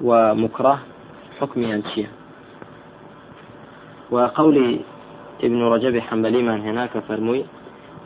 ومكره 0.00 0.78
حكم 1.40 1.62
ينشيه 1.62 2.10
وقول 4.10 4.80
ابن 5.42 5.62
رجب 5.62 5.98
حنبلي 5.98 6.42
من 6.42 6.60
هناك 6.60 6.98
فرمي 6.98 7.46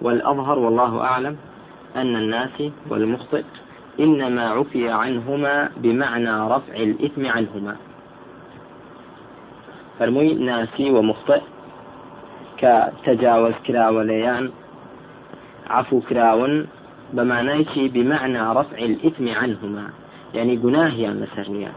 والأظهر 0.03 0.59
والله 0.59 1.01
أعلم 1.01 1.37
أن 1.97 2.17
الناس 2.17 2.63
والمخطئ 2.91 3.45
إنما 4.01 4.49
عفي 4.51 4.91
عنهما 4.91 5.71
بمعنى 5.77 6.49
رفع 6.49 6.75
الإثم 6.77 7.27
عنهما. 7.27 7.77
فرمي 9.99 10.35
ناسي 10.35 10.91
ومخطئ 10.91 11.41
كتجاوز 12.59 13.55
كراوليان 13.67 14.51
عفو 15.71 16.01
كراون 16.01 16.67
بمعنى 17.13 17.67
بمعنى 17.75 18.41
رفع 18.53 18.79
الإثم 18.79 19.29
عنهما. 19.29 19.91
يعني 20.35 20.57
جناهيا 20.57 21.11
لسرنيا 21.11 21.73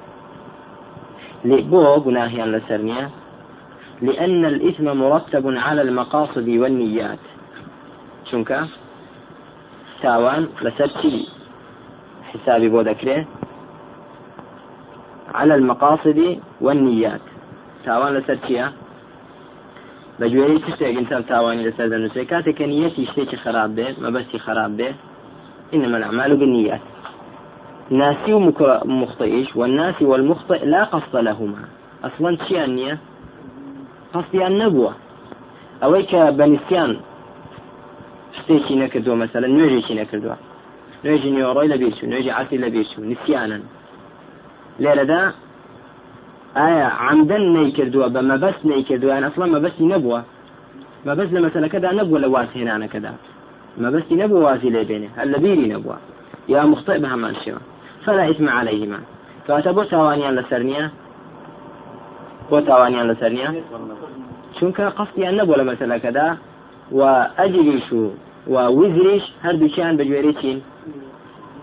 لبو 1.45 1.97
جناهيا 1.97 2.45
لسرنيا 2.45 3.09
لأن 4.01 4.45
الإثم 4.45 4.97
مرتب 4.97 5.57
على 5.57 5.81
المقاصد 5.81 6.49
والنيات. 6.49 7.19
شنك 8.31 8.65
تاوان 10.01 10.47
لسبتي 10.61 11.27
حسابي 12.33 12.69
بو 12.69 12.81
ذكره 12.81 13.25
على 15.33 15.55
المقاصد 15.55 16.39
والنيات. 16.61 17.21
تاوان 17.87 18.11
لسبتيا 18.17 18.67
بەگوێری 20.19 20.59
تشتێک 20.65 20.93
ئینسان 20.97 21.23
تاوانی 21.31 21.63
لەسەر 21.67 21.87
دەنووسێ؟ 21.93 22.23
کاتێککە 22.31 22.65
نیەتی 22.71 23.07
شتێکی 23.09 23.37
خراپ 23.43 23.69
بێت 23.77 23.95
مەبەستی 24.03 24.39
خراپ 24.45 24.71
بێت 24.79 24.97
إنما 25.75 25.97
الأعمال 25.97 26.31
بالنيات. 26.39 26.83
ناسي 27.91 28.33
ومخطئش 28.33 29.55
والناس 29.55 30.01
والمخطئ 30.01 30.65
لا 30.73 30.83
قصد 30.83 31.15
لهما. 31.27 31.63
أصلا 32.07 32.37
شيء 32.47 32.63
النية 32.63 32.97
نەبووە 34.61 34.93
ئەوەی 35.81 36.03
کە 36.11 36.21
بەنسیان 36.39 36.91
شتێکی 38.37 38.75
نەکردووە 38.83 39.15
مەسەلە 39.23 39.47
نوێژێکی 39.55 39.93
نەکردووە. 40.01 40.37
نوێژی 41.03 41.29
نیۆڕۆی 41.35 41.69
لە 41.73 41.77
بیرچوو 41.81 42.09
نوێژی 42.11 42.31
عاسی 42.37 42.57
لە 42.63 42.69
بیرچوو 42.73 43.05
نسیانن 43.11 43.63
لێرەدا 44.83 45.21
ئایا 46.59 46.87
عمدەن 47.07 47.43
نەیکردووە 47.57 48.07
بە 48.15 48.21
مەبەست 48.31 48.61
نەیکردویان 48.71 49.23
ئەسڵا 49.27 49.45
مەبەستی 49.55 49.85
نەبووە 49.93 50.19
مەبەست 51.07 51.31
لە 51.35 51.39
مەسەلەکەدا 51.45 51.89
نەبووە 51.99 52.19
لە 52.23 52.27
واز 52.33 52.49
هێنانەکەدا 52.57 53.13
مەبەستی 53.83 54.15
نەبوو 54.21 54.43
وازی 54.45 54.69
لێ 54.75 54.83
بێنێ 54.89 55.09
هەر 55.17 55.27
لە 55.33 55.37
بیری 55.43 55.67
نەبووە 55.73 55.97
یا 56.53 56.61
مخطئ 56.71 56.97
بە 57.03 57.07
هەمان 57.13 57.35
شێوە 57.43 57.61
فلا 58.05 58.23
إثم 58.31 58.47
عليهما. 58.59 58.99
کاتە 59.47 59.71
بۆ 59.77 59.83
تاوانیان 59.91 60.33
لەسەر 60.39 60.61
نییە 60.69 60.85
بۆ 62.49 62.57
تاوانیان 62.67 63.05
لەسەر 63.11 63.31
نیە 63.37 63.49
چونکە 64.57 64.83
قەستیان 64.97 65.35
نەبوو 65.39 65.59
لە 65.61 65.65
مەسلەکەدا 65.69 66.27
و 66.99 67.01
ئەجریش 67.37 67.87
و 67.99 68.03
و 68.53 68.55
وزریش 68.79 69.25
هەردووچیان 69.45 69.93
بە 69.99 70.03
گوێرە 70.09 70.33
چین 70.41 70.57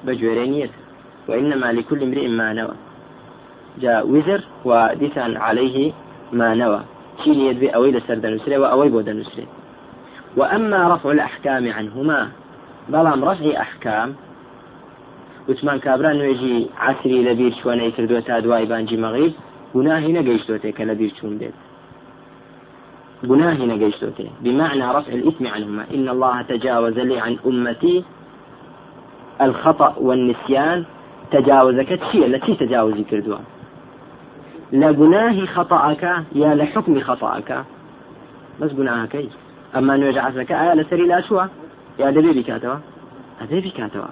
بە 0.06 0.12
گوێرە 0.20 0.46
نیت 0.52 0.74
وإنما 1.28 1.68
لكل 1.76 2.00
امرئ 2.06 2.26
ما 2.38 2.48
نوى. 2.58 2.76
جاء 3.78 4.06
وزر 4.06 4.40
وديثان 4.64 5.36
عليه 5.36 5.92
ما 6.32 6.54
نوى. 6.54 6.80
شين 7.24 7.40
يدبي 7.40 7.68
أوي 7.68 7.92
لسر 7.92 8.14
دنسري 8.14 8.56
وأوي 8.58 8.88
بو 8.88 9.00
دنسري 9.00 9.46
وأما 10.36 10.94
رفع 10.94 11.10
الأحكام 11.10 11.72
عنهما 11.72 12.28
بلام 12.88 13.24
رفع 13.24 13.60
أحكام 13.60 14.14
وتمان 15.48 15.78
كابران 15.78 16.16
نوێژی 16.18 16.68
عسری 16.80 17.24
لەبیر 17.24 17.52
شوێنەی 17.60 17.92
کردووە 17.96 18.26
تا 18.26 18.40
دوای 18.40 18.66
بانجی 18.66 18.96
مەغیب 18.96 19.32
گناهی 19.74 20.14
نەگەیشتۆتێ 20.18 20.70
کە 20.76 20.82
لە 20.88 20.94
بیر 20.98 21.12
چوون 21.20 21.38
بێت 21.38 21.54
گناهي 23.28 23.66
نجيشتوته 23.66 24.30
بمعنى 24.40 24.82
رفع 24.82 25.12
الإثم 25.12 25.46
عنهما. 25.46 25.84
إن 25.94 26.08
الله 26.08 26.42
تجاوز 26.42 26.98
لي 26.98 27.20
عن 27.20 27.38
أمتي 27.46 28.04
الخطأ 29.40 29.94
والنسيان. 30.00 30.84
تجاوزك 31.30 32.00
شيء 32.12 32.26
التي 32.26 32.54
تجاوزي 32.54 33.04
كردوا 34.74 34.80
لا 34.80 34.92
جناه 34.92 35.46
خطأك 35.46 36.02
يا 36.34 36.54
لحكم 36.54 37.00
خطأك. 37.00 37.64
بەس 38.60 38.72
گوناهەکەی 38.78 39.28
ئەمما 39.74 39.94
نوێژە 40.00 40.20
عسرەکە 40.26 40.54
ئایا 40.60 40.74
لەسەری 40.80 41.06
لا 41.12 41.20
چووە 41.26 41.44
يا 41.98 42.08
دەبێ 42.16 42.30
بیکاتەوە 42.38 42.78
ئەدەبێ 43.40 43.60
بیکاتەوە 43.66 44.10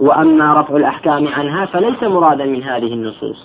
وأما 0.00 0.60
رفع 0.60 0.74
الأحكام 0.76 1.28
عنها 1.28 1.66
فليس 1.66 2.02
مرادا 2.02 2.44
من 2.44 2.62
هذه 2.62 2.92
النصوص. 2.98 3.40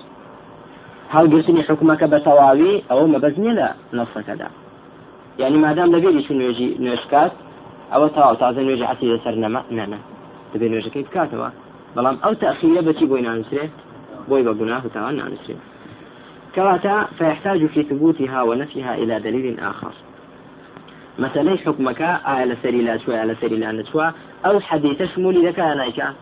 هل 1.10 1.26
قلتني 1.34 1.64
حكمك 1.64 2.04
بتواوي 2.04 2.84
أو 2.92 3.08
مبزني 3.08 3.54
لا 3.54 3.74
نص 3.94 4.18
كذا. 4.28 4.50
يعني 5.40 5.58
ما 5.58 5.74
دام 5.74 5.92
دبيري 5.92 6.22
شنو 6.28 6.42
يجي 6.50 6.78
نوشكات 6.80 7.32
أو 7.94 8.08
تواو 8.08 8.34
تازن 8.34 8.70
يجي 8.70 8.86
عسير 8.86 9.20
سرنما 9.24 9.62
نعم 9.72 9.94
دبيري 10.56 10.76
نوشي 10.76 10.90
كيف 10.90 11.10
كاتوا 11.10 11.50
بلام 11.96 12.18
أو 12.26 12.34
تأخير 12.34 12.82
بتي 12.82 13.06
بوينا 13.06 13.36
نسره 13.36 13.70
بوي 14.30 14.44
بقناه 14.44 14.84
تاوان 14.94 15.16
نسره 15.16 15.60
كواتا 16.58 17.08
فيحتاج 17.18 17.66
في 17.66 17.84
ثبوتها 17.84 18.42
ونفيها 18.42 18.96
إلى 18.96 19.20
دليل 19.20 19.60
آخر. 19.60 19.92
مثلا 21.20 21.58
حكمك 21.58 22.02
على 22.02 22.58
سري 22.64 22.82
لا 22.82 22.98
شوي 22.98 23.18
على 23.18 23.36
سري 23.42 23.56
لا 23.58 23.72
نشوى 23.72 24.12
أو 24.46 24.60
حديث 24.60 25.04
شمولي 25.16 25.48
ذكا 25.48 25.74
نايكا 25.74 26.14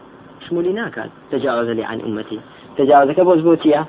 شمولي 0.49 0.73
ناكاد 0.73 1.09
تجاوز 1.31 1.69
لي 1.69 1.83
عن 1.83 2.01
أمتي. 2.01 2.39
تجاوزك 2.77 3.19
بوزبوتيا 3.19 3.85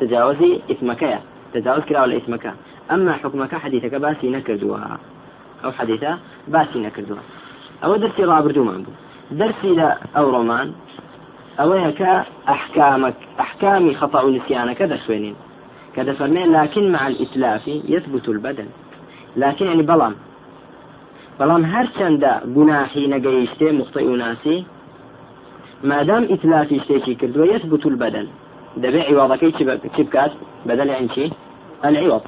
تجاوزي 0.00 0.60
إثمك. 0.70 1.18
تجاوز 1.54 1.82
كلا 1.82 2.02
ولا 2.02 2.16
إثمك. 2.16 2.54
أما 2.90 3.12
حكمك 3.12 3.54
حديثك 3.54 3.94
باسي 3.94 4.30
نكردوها 4.30 4.98
أو 5.64 5.72
حديثة 5.72 6.18
باسي 6.48 6.78
نكردوها 6.78 7.22
أو 7.84 7.96
درسي 7.96 8.24
رابردو 8.24 8.64
من 8.64 8.82
بو. 8.82 8.90
درسي 9.30 9.74
لا 9.74 9.98
أو 10.16 10.30
رومان. 10.30 10.72
أو 11.60 11.72
هكا 11.72 12.24
أحكامك. 12.48 13.14
أحكامي 13.40 13.94
خطأ 13.94 14.30
نسيانك 14.30 14.82
دسوينين 14.82 15.34
كذا 15.96 16.12
فرمين 16.12 16.52
لكن 16.52 16.92
مع 16.92 17.06
الإتلاف 17.06 17.68
يثبت 17.68 18.28
البدن. 18.28 18.68
لكن 19.36 19.66
يعني 19.66 19.82
بلام 19.82 20.14
بەڵام 21.38 21.62
هەرچەندە 21.72 22.32
گوناحی 22.56 23.04
نەگەیشتێ 23.14 23.68
مخطئ 23.80 24.04
و 24.12 24.16
ناسی 24.22 24.56
مادام 25.90 26.24
ئیتلافی 26.32 26.78
شتێکی 26.84 27.14
کردووە 27.20 27.46
يثبت 27.54 27.86
البدن. 27.86 28.26
دەبێ 28.82 29.00
عیواضەکەی 29.08 29.52
چی 29.96 30.04
بکات؟ 30.06 30.32
بەدەل 30.68 30.88
یان 30.94 31.08
چی؟ 31.14 31.24
العوض. 31.88 32.24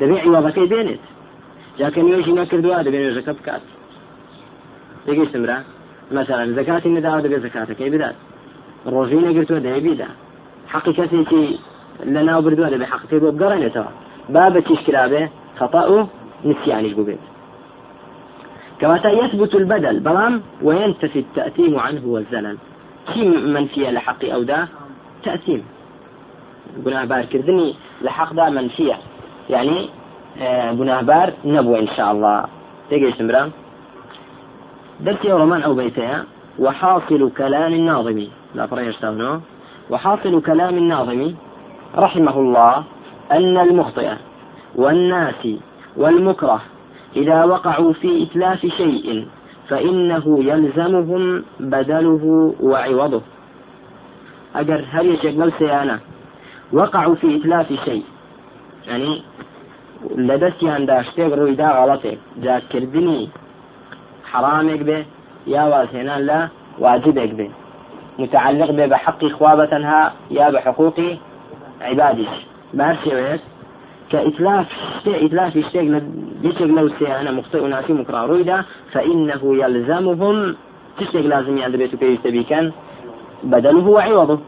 دەبێ 0.00 0.16
عیواضەکەی 0.24 0.66
بێنێت. 0.72 1.04
جاکە 1.78 2.00
نوێژی 2.06 2.32
نەکردووە 2.40 2.78
دەبێ 2.86 2.98
نوێژەکە 3.02 3.32
بکات. 3.38 3.64
تێگەیشتمرا 5.04 5.58
مثلا 6.18 6.44
زکاتی 6.58 6.90
نەداوە 6.96 7.20
دەبێ 7.24 7.38
زکاتەکەی 7.44 7.90
بدات. 7.94 8.16
ڕۆژی 8.92 9.20
نەگرتووە 9.26 9.60
دەبێ 9.66 9.80
بیدا. 9.86 10.10
حقی 10.72 10.92
کەسێکی 10.98 11.44
لە 12.00 12.20
ناو 12.28 12.42
بردووە 12.42 12.68
دەبێ 12.74 12.86
حقی 12.92 13.18
بۆ 13.22 13.28
بگەڕێنێتەوە 13.34 13.90
با 14.34 14.50
بە 14.54 14.60
چیشکرابێ 14.68 15.22
خطأ 15.58 16.08
نسيانش 16.44 16.92
ببيت 16.92 17.22
كما 18.82 18.96
يثبت 18.96 19.54
البدل. 19.54 20.00
بەڵام 20.00 20.42
وينتفي 20.62 21.18
التأثيم 21.18 21.78
عنه 21.78 22.02
والزلل. 22.06 22.56
چی 23.14 23.28
مەنفیە 23.28 23.90
لە 23.90 24.24
حەق 24.24 24.42
ئەودا؟ 24.42 24.68
تأثيم. 25.24 25.64
قلنا 26.84 27.04
بارکردنی 27.04 27.74
لە 28.02 28.32
حەقدا 28.32 28.50
مەنفیە. 28.50 28.96
يعني 29.50 29.88
قلنا 30.78 30.98
آه 30.98 31.02
بار 31.02 31.32
نبوة 31.44 31.78
إن 31.78 31.88
شاء 31.96 32.12
الله. 32.12 32.44
تيجي 32.90 33.08
استمرار 33.08 33.50
درسي 35.00 35.32
رومان 35.32 35.62
أو 35.62 35.74
بيتها. 35.74 36.24
وحاصل 36.58 37.30
كلام 37.38 37.72
الناظم 37.72 38.26
لا 38.54 38.66
فريش 38.66 38.96
وحاصل 39.90 40.42
كلام 40.42 40.74
الناظم 40.76 41.34
رحمه 41.96 42.38
الله 42.38 42.84
أن 43.32 43.56
المخطئ 43.56 44.10
والناس 44.74 45.48
والمكره 45.96 46.62
إذا 47.16 47.44
وقعوا 47.44 47.92
في 47.92 48.22
إتلاف 48.22 48.66
شيء 48.66 49.26
فإنه 49.68 50.44
يلزمهم 50.44 51.44
بدله 51.60 52.54
وعوضه. 52.60 53.22
أجر 54.56 54.84
هل 54.90 55.06
يشغل 55.06 55.52
سيانا 55.58 56.00
وقعوا 56.72 57.14
في 57.14 57.36
إتلاف 57.36 57.72
شيء. 57.84 58.04
يعني 58.86 59.22
لدستيان 60.16 60.86
دا 60.86 61.02
شتێک 61.02 61.32
ڕوویدا 61.38 61.68
غەڵەتێک 61.78 62.18
جاکردنی 62.44 63.28
حرامێک 64.32 64.80
بێ 64.88 64.98
یا 65.46 65.64
وازهێنان 65.72 66.20
لە 66.28 66.38
واجبێک 66.82 67.32
بێ 67.38 67.48
متعلق 68.18 68.70
بێ 68.78 68.86
بە 68.92 68.98
حقی 69.04 69.30
خوا 69.36 69.52
بەتەنها 69.58 70.02
یا 70.38 70.46
بە 70.52 70.58
حقوقی 70.66 71.20
عیبادیش 71.86 72.34
بەهر 72.78 72.96
شێوەیەک 73.04 73.42
كإتلاف 74.12 74.66
شيء 75.04 75.26
إتلاف 75.26 75.52
شيء 75.72 76.02
يشيك 76.42 76.60
لو 76.60 76.90
أنا 77.20 77.30
مخطئ 77.30 77.66
ناسي 77.66 77.92
مكرا 77.92 78.26
رويدا 78.26 78.64
فإنه 78.92 79.42
يلزمهم 79.62 80.56
تشيك 80.98 81.26
لازم 81.26 81.58
يعني 81.58 81.76
بيتو 81.76 81.96
كي 81.96 82.42
كان؟ 82.42 82.72
بدله 83.44 83.88
وعوضه. 83.88 84.38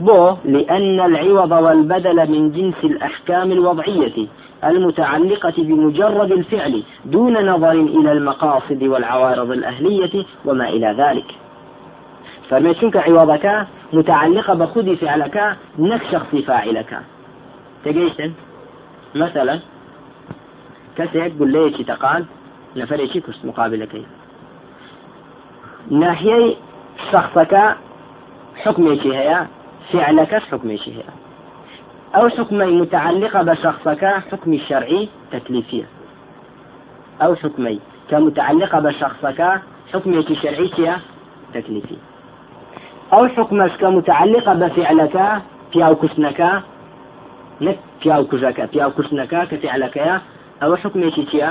بو 0.00 0.34
لأن 0.44 1.00
العوض 1.00 1.52
والبدل 1.52 2.30
من 2.30 2.52
جنس 2.52 2.80
الأحكام 2.84 3.52
الوضعية 3.52 4.26
المتعلقة 4.64 5.54
بمجرد 5.58 6.32
الفعل 6.32 6.82
دون 7.04 7.46
نظر 7.46 7.72
إلى 7.72 8.12
المقاصد 8.12 8.82
والعوارض 8.82 9.50
الأهلية 9.50 10.24
وما 10.44 10.68
إلى 10.68 10.94
ذلك. 10.98 11.43
فرميتشنك 12.50 12.96
عوضك 12.96 13.66
متعلقة 13.92 14.54
بخذ 14.54 14.96
فعلك 14.96 15.56
نك 15.78 16.02
شخص 16.12 16.34
فاعلك. 16.46 17.00
تجيشن؟ 17.84 18.32
مثلا 19.14 19.58
کەسێک 20.96 21.32
گولەیەکی 21.40 21.84
تەقان 21.90 22.22
نەفرێکی 22.76 23.20
کوشت 23.26 23.42
مقابلەکەی 23.48 24.06
ناحیەی 25.90 26.56
شخصەکە 27.10 27.64
حکمێکی 28.62 29.12
هەیە 29.18 29.40
فعلەکەش 29.90 30.44
حکمێکی 30.52 30.92
هەیە 30.98 31.12
أو 32.14 32.28
حكمي 32.28 32.70
متعلقة 32.80 33.42
بشخصك 33.42 34.04
حكم 34.30 34.52
الشرعي 34.52 35.08
تكليفية. 35.32 35.84
أو 37.22 37.34
حكمي 37.34 37.80
كمتعلقة 38.10 38.80
بشخصك 38.80 39.60
حكمك 39.92 40.32
شرعي 40.42 40.68
تكليفي 41.54 41.96
بفعلك 42.04 42.13
في 45.72 45.84
أو 45.86 45.94
كسنك. 45.96 46.40
نك 47.60 47.78
پیا 48.04 48.20
و 48.20 48.28
کوژەکە 48.30 48.64
پیا 48.72 48.88
و 48.88 48.94
کوشتنەکە 48.96 49.40
کە 49.50 49.56
فعلەکەیە 49.62 50.16
ئەوە 50.60 50.76
حکمێکی 50.82 51.24
چییە 51.30 51.50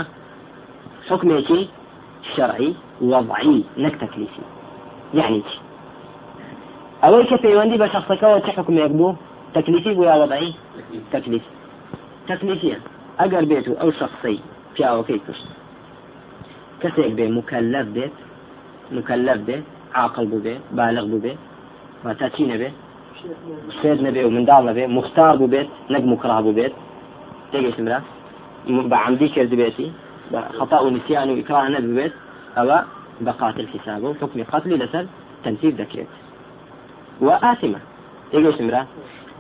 حکمێکی 1.10 1.62
شرعی 2.36 2.72
وضعی 3.12 3.60
نەک 3.84 3.96
تەکلیفی 4.04 4.44
يعني 5.20 5.42
چی 5.48 5.58
ئەوەی 7.04 7.26
کە 7.30 7.38
پەیوەندی 7.44 7.78
بە 7.82 7.88
شخصەکەەوە 7.94 8.40
چه 8.46 8.52
حکمێک 8.58 8.92
بوو 9.00 9.16
تەکلیفی 9.56 9.94
بوو 9.98 10.06
یا 10.12 10.16
وضعی 10.24 10.52
تەکلیف 11.14 11.46
تەکلیفیە 12.30 12.78
ئەگەر 13.20 13.44
بێت 13.50 13.68
و 13.68 13.74
ئەو 13.82 13.92
شخصەی 14.00 14.40
پیاوەکەی 14.76 15.20
کوشت 15.26 15.48
کەسێک 16.82 17.12
بێ 17.18 17.26
مکلف 17.38 17.88
بێت 17.96 18.16
مکلف 18.98 19.40
بێت 19.48 19.66
عاقل 20.00 20.26
بێ 20.44 20.56
بالغ 20.78 21.06
بێ 21.24 21.34
واتە 22.06 22.28
چی 22.36 22.44
نەبێ 22.52 22.70
شێت 23.82 24.00
نەبێ 24.08 24.22
و 24.26 24.32
منداڵ 24.36 24.62
نەبێ 24.70 24.86
مختار 24.98 25.34
بوو 25.38 25.52
بێت 25.54 25.68
نەک 25.94 26.04
مکرا 26.12 26.42
بوو 26.42 26.54
بێت 26.58 26.74
تێگەشتمرا 27.52 28.00
بەعمدی 28.92 29.30
کرد 29.36 29.54
بێتی 29.62 29.88
خطأ 30.60 30.80
ونسيان 30.82 31.30
وإكراه 31.30 31.70
نبي 31.70 31.94
بيت 31.96 32.14
أو 32.58 32.80
بقاتل 33.22 33.68
حسابه 33.68 34.14
حكم 34.22 34.44
قتل 34.44 34.72
لسر 34.80 35.06
تنفيذ 35.44 35.82
ذكرت 35.82 36.08
وآثمة. 37.22 37.80
تيجي 38.32 38.64
امرأة 38.64 38.86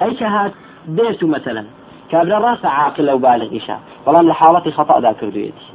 أي 0.01 0.13
كهات 0.13 0.51
بيت 0.87 1.23
مثلا. 1.23 1.65
كابرا 2.11 2.39
راس 2.39 2.65
عاقل 2.65 3.09
أو 3.09 3.17
بالغ 3.17 3.57
إشاء. 3.57 3.79
والله 4.05 4.21
لحالة 4.21 4.71
خطأ 4.71 4.99
ذاكر 4.99 5.29
دويتي 5.29 5.67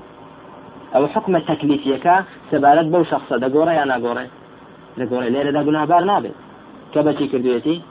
أو 0.95 1.07
حكم 1.07 1.37
التكليفية 1.37 1.97
كا 1.97 2.25
سبالت 2.51 2.87
بو 2.93 3.05
شخص. 3.05 3.33
دا 3.33 3.49
قوري 3.49 3.83
أنا 3.83 3.95
قوري 3.95 4.27
دا 4.99 5.05
قوري 5.11 5.31
ليلة 5.31 6.33
بار 6.95 7.05
كبتي 7.05 7.27
كردويتي 7.27 7.83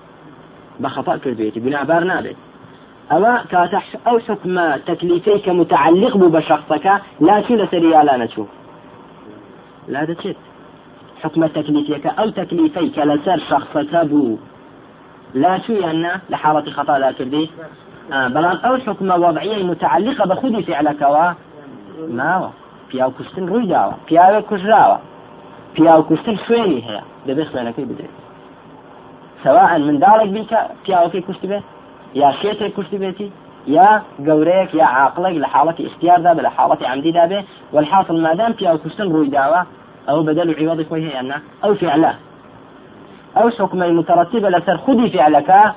بخطأ 0.79 1.17
كردويتي 1.17 1.59
بنابار 1.59 2.03
نابت 2.03 2.35
أما 3.11 3.43
كاتح 3.51 3.95
أو 4.07 4.19
حكم 4.19 4.75
تكليفيك 4.75 5.49
متعلق 5.49 6.17
بشخصك 6.17 7.01
لا 7.19 7.41
شو 7.47 7.55
لسريا 7.55 8.03
لا 8.03 8.17
نشوف 8.17 8.47
لا 9.87 10.03
دشت 10.03 10.35
حكم 11.23 11.47
تكليفيك 11.47 12.07
أو 12.07 12.29
تكليفيك 12.29 12.99
لسر 12.99 13.39
شخصك 13.49 13.95
بو. 13.95 14.37
لا 15.33 15.59
شو 15.67 15.73
يعني 15.73 16.21
لحالة 16.29 16.71
خطأ 16.71 16.97
لا 16.97 17.11
كردي 17.11 17.49
آه 18.11 18.27
بلان 18.27 18.57
أو 18.57 18.77
حكم 18.77 19.11
وضعية 19.11 19.63
متعلقة 19.63 20.25
بخدي 20.25 20.63
فعلك 20.63 21.01
و 21.01 21.33
ما 22.09 22.51
پیاو 22.89 23.11
کوشتن 23.11 23.47
ڕووی 23.49 23.67
داوە 23.73 23.95
پیاوێک 24.07 24.45
کوژراوە 24.49 24.97
پیاو 25.75 26.01
کوشتن 26.09 26.35
خوێنی 26.45 26.81
هەیە 26.87 27.03
دەبێت 27.27 27.47
خوێنەکەی 27.51 27.85
بدرێت 27.89 28.16
سواء 29.43 29.77
من 29.77 29.99
دارك 29.99 30.29
پیاوەکەی 30.85 31.21
کوشت 31.27 31.45
بێت 31.45 31.63
یا 32.15 32.31
شێتێک 32.41 32.71
کوشتی 32.75 32.97
بێتی 32.97 33.31
يا 33.67 34.01
جوريك 34.19 34.73
يا 34.73 34.83
عاقلك 34.83 35.35
لحالة 35.35 35.75
اختيار 35.79 36.21
ذا 36.21 36.33
لحالة 36.33 36.87
عمدي 36.87 37.11
ذا 37.11 37.43
والحاصل 37.73 38.21
ما 38.21 38.33
دام 38.33 38.53
في 38.53 38.69
أو 38.69 38.77
كشتن 38.77 39.11
روي 39.11 39.27
دعوة 39.27 39.65
أو 40.09 40.23
بدل 40.23 40.69
عوض 40.69 40.85
خويه 40.89 41.19
أنا 41.19 41.41
أو 41.63 41.75
فعله. 41.75 42.15
أو 43.37 43.49
حكم 43.49 43.79
مترتبة 43.79 44.49
لسر 44.49 44.77
خدي 44.77 45.09
فعلك 45.09 45.73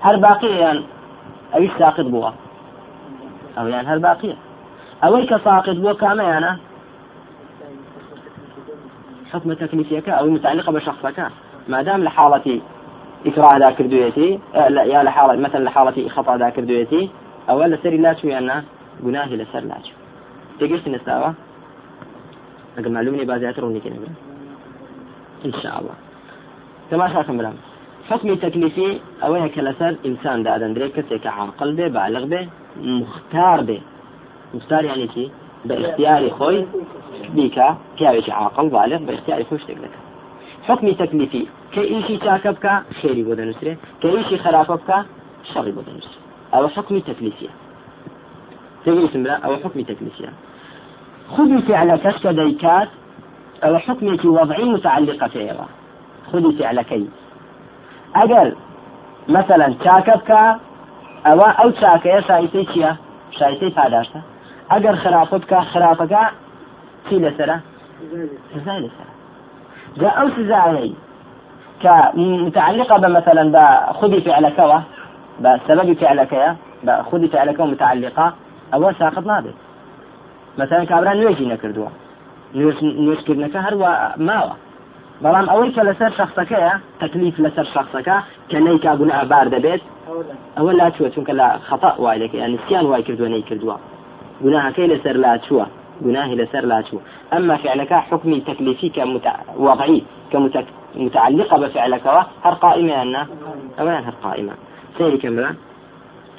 هل 0.00 0.20
باقي 0.20 0.58
يعني 0.58 0.82
أو 1.54 1.68
ساقط 1.78 2.06
بوا. 2.06 2.30
أو 3.58 3.66
يعني 3.66 3.88
هل 3.88 3.98
باقية 3.98 4.36
أو 5.04 5.26
كساقط 5.26 5.76
بوا 5.76 5.92
كما 5.92 6.22
يعني؟ 6.22 6.58
حكم 9.32 9.52
تكليفيك 9.52 10.08
أو 10.08 10.26
متعلقة 10.26 10.72
بشخصك. 10.72 11.26
ما 11.68 11.82
دام 11.82 12.04
لحالة 12.04 12.60
إكراه 13.26 13.58
ذاكر 13.58 13.86
دويتي 13.86 14.38
آه، 14.54 14.68
لا 14.68 14.82
يا 14.82 15.02
لحالة 15.02 15.40
مثلا 15.40 15.64
لحالة 15.64 16.08
خطأ 16.08 16.36
ذاكر 16.36 16.64
دويتي 16.64 17.10
أو 17.50 17.62
لسر 17.62 17.90
لا 17.90 18.14
شو 18.14 18.28
يعني 18.28 18.64
قناه 19.04 19.34
لسر 19.34 19.60
لا 19.60 19.74
شو 19.84 19.92
تقيش 20.60 20.88
نستوى. 20.88 21.34
أقل 22.78 22.92
معلومني 22.92 23.24
بازيات 23.24 23.58
روني 23.58 23.80
كنا 23.80 23.96
إن 25.44 25.52
شاء 25.52 25.80
الله. 25.80 25.94
تماشا 26.90 27.22
كم 27.22 27.38
بلام. 27.38 27.54
حكم 28.10 28.34
تكليفي 28.34 29.00
أولا 29.24 29.48
كلسر 29.48 29.96
إنسان 30.06 30.42
دا 30.42 30.56
أدن 30.56 30.88
كسيك 30.88 31.26
عاقل 31.26 31.72
به 31.72 31.88
بالغ 31.88 32.24
به 32.24 32.48
مختار 32.76 33.60
به 33.60 33.80
مختار 34.54 34.84
يعني 34.84 35.08
شي؟ 35.14 35.30
باختياري 35.64 36.30
خوي. 36.30 36.66
بيكا. 37.34 37.76
كاوش 37.98 38.30
عاقل 38.30 38.68
بالغ؟ 38.68 38.98
حكم 40.68 40.92
تكليفي. 40.92 41.46
كإيشي 41.72 42.16
تاكبك 42.16 42.82
خيري 43.02 43.22
بودا 43.22 43.44
نسري. 43.44 43.76
كإيشي 44.02 44.38
خرافبك 44.38 44.90
شري 45.54 45.70
بودا 45.70 45.92
نسري. 45.92 46.18
أو 46.54 46.68
حكم 46.68 46.98
تكليفية. 46.98 47.48
تقول 48.84 49.04
اسم 49.04 49.26
أو 49.26 49.56
حكم 49.56 49.82
تكليفية. 49.82 50.32
خذ 51.36 51.62
فعلك 51.62 52.14
كديكات 52.22 52.88
أو 53.64 53.78
حكمك 53.78 54.24
وضعي 54.24 54.64
متعلقة 54.64 55.28
فيها. 55.28 55.66
خذ 56.32 56.58
فعلكي. 56.58 57.08
أجل 58.16 58.56
مثلا 59.28 59.74
چاکە 59.84 60.40
أو 61.26 61.40
أو 61.40 61.70
ئەو 61.70 61.80
شايتي 61.80 62.22
شایتەی 62.22 62.96
شايتي 63.38 63.70
فاداشتا. 63.70 64.20
أجل 64.70 64.96
خراپە 64.96 65.36
بکە 65.42 65.60
خراپەکە 65.72 66.22
چی 67.08 67.16
لەسرە 67.24 67.56
سزای 68.54 68.80
لەسرە 68.84 69.13
جا 70.00 70.08
أو 70.08 70.28
سزایەی 70.36 70.92
كمتعلقة 71.82 72.96
بمثلا 72.98 73.44
بخذي 73.54 74.20
فعلك 74.20 74.58
بسبب 75.40 75.92
فعلك 75.92 76.56
بخذي 76.84 77.28
فعلك 77.28 77.60
متعلقة 77.60 78.32
أو 78.74 78.92
ساقط 78.92 79.26
نابێت 79.26 79.58
مثلا 80.58 80.84
کابرا 80.84 81.12
نوێژی 81.14 81.46
نەکردووە 81.52 81.90
نوێشکردنەکە 83.04 83.60
هەروە 83.66 83.90
ماوە 84.28 84.54
بەڵام 85.22 85.46
ئەوەی 85.50 85.72
کە 85.76 85.82
لەسەر 85.88 86.12
شخصەکەیە 86.18 86.72
تەکلیف 87.02 87.36
لەسەر 87.44 87.66
شخصەکە 87.74 88.16
کە 88.50 88.58
نەیکا 88.66 88.92
بوون 88.96 89.10
ئابار 89.10 89.46
دەبێت 89.54 89.82
ئەوە 90.56 90.72
لا 90.80 90.88
چوە 90.96 91.08
چونکە 91.14 91.32
لە 91.40 91.48
خەتا 91.68 91.90
وای 92.02 92.18
دەکە 92.22 92.34
یان 92.42 92.50
نسیان 92.54 92.86
وای 92.86 93.02
کردووە 93.08 93.28
نەی 93.34 93.42
کردووە 93.48 93.76
گوناهەکەی 94.42 94.86
لەسەر 94.92 95.16
لا 95.24 95.32
چووە 95.46 95.66
گوناهی 96.02 96.36
لەسەر 96.36 96.64
لا 96.64 96.82
چوو 96.82 97.00
ئەمما 97.32 97.56
فعلەکە 97.56 97.98
حکمی 98.10 98.42
تەکلیفی 98.46 98.92
کە 98.96 99.02
وضعی 99.58 100.02
كمتعلقة 100.94 101.58
بفعلك 101.58 102.06
هر 102.44 102.54
قائمة 102.54 103.02
أن 103.02 103.26
أولا 103.80 103.98
هر 103.98 104.14
قائمة. 104.22 104.52
سيري 104.98 105.16
كملا 105.16 105.54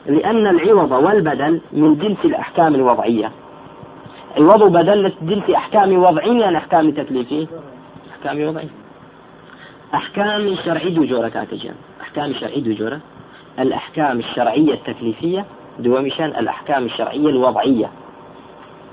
لأن 0.06 0.48
العوض 0.48 0.92
والبدل 0.92 1.62
من 1.72 1.96
جنس 1.96 2.26
الأحكام 2.26 2.76
الوضعية. 2.76 3.32
الوضع 4.38 4.68
بدل 4.68 5.14
جنس 5.22 5.50
أحكام 5.50 6.04
وضعية 6.04 6.46
عن 6.46 6.56
أحكام 6.56 6.92
تكليفي. 6.92 7.48
أحكام 8.12 8.48
وضعية. 8.48 8.70
أحكام 9.94 10.56
شرعية 10.66 10.96
دو 10.96 11.30
كاتجان 11.30 11.76
أحكام 12.02 12.34
شرعية 12.34 12.62
دو 12.62 12.98
الأحكام 13.60 14.20
الشرعية 14.20 14.74
التكليفية 14.74 15.46
دو 15.80 16.02
مشان 16.02 16.26
الأحكام 16.26 16.86
الشرعية 16.86 17.30
الوضعية. 17.30 17.90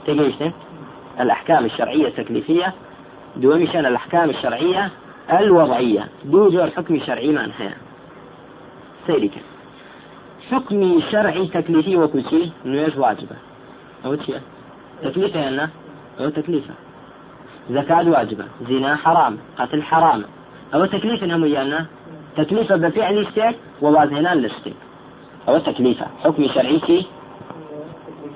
تجيش 0.07 0.35
الأحكام 1.21 1.65
الشرعية 1.65 2.07
التكليفية 2.07 2.75
دو 3.37 3.59
مشان 3.59 3.87
الأحكام 3.87 4.31
الشرعية 4.31 4.91
الوضعية. 5.31 6.09
دو 6.25 6.51
جور 6.51 6.71
حكم 6.71 7.01
شرعي 7.01 7.33
ما 7.33 7.45
انحيا 7.45 7.75
سيرك 9.07 9.31
حكم 10.51 11.01
شرعي 11.13 11.47
تكليفي 11.47 11.97
وكل 11.97 12.25
شيء 12.31 12.51
نويش 12.65 12.97
واجبة. 12.97 13.37
أو 14.05 14.17
شيء. 14.17 14.41
تكليفة 15.03 15.49
أنا 15.49 15.71
أو 16.21 16.29
تكليفة. 16.29 16.75
زكاة 17.71 18.11
واجبة. 18.11 18.45
زنا 18.69 18.97
حرام. 18.97 19.39
قتل 19.59 19.83
حرام. 19.83 20.25
أو 20.75 20.85
تكليف 20.85 21.25
هم 21.25 21.43
ويانا 21.43 21.87
تكليفة 22.37 22.77
بفعل 22.77 23.19
الشيء 23.19 23.57
ووازنان 23.83 24.39
للشيء. 24.39 24.75
أو 25.49 25.59
تكليفة. 25.59 26.07
حكم 26.25 26.49
شرعي 26.49 27.07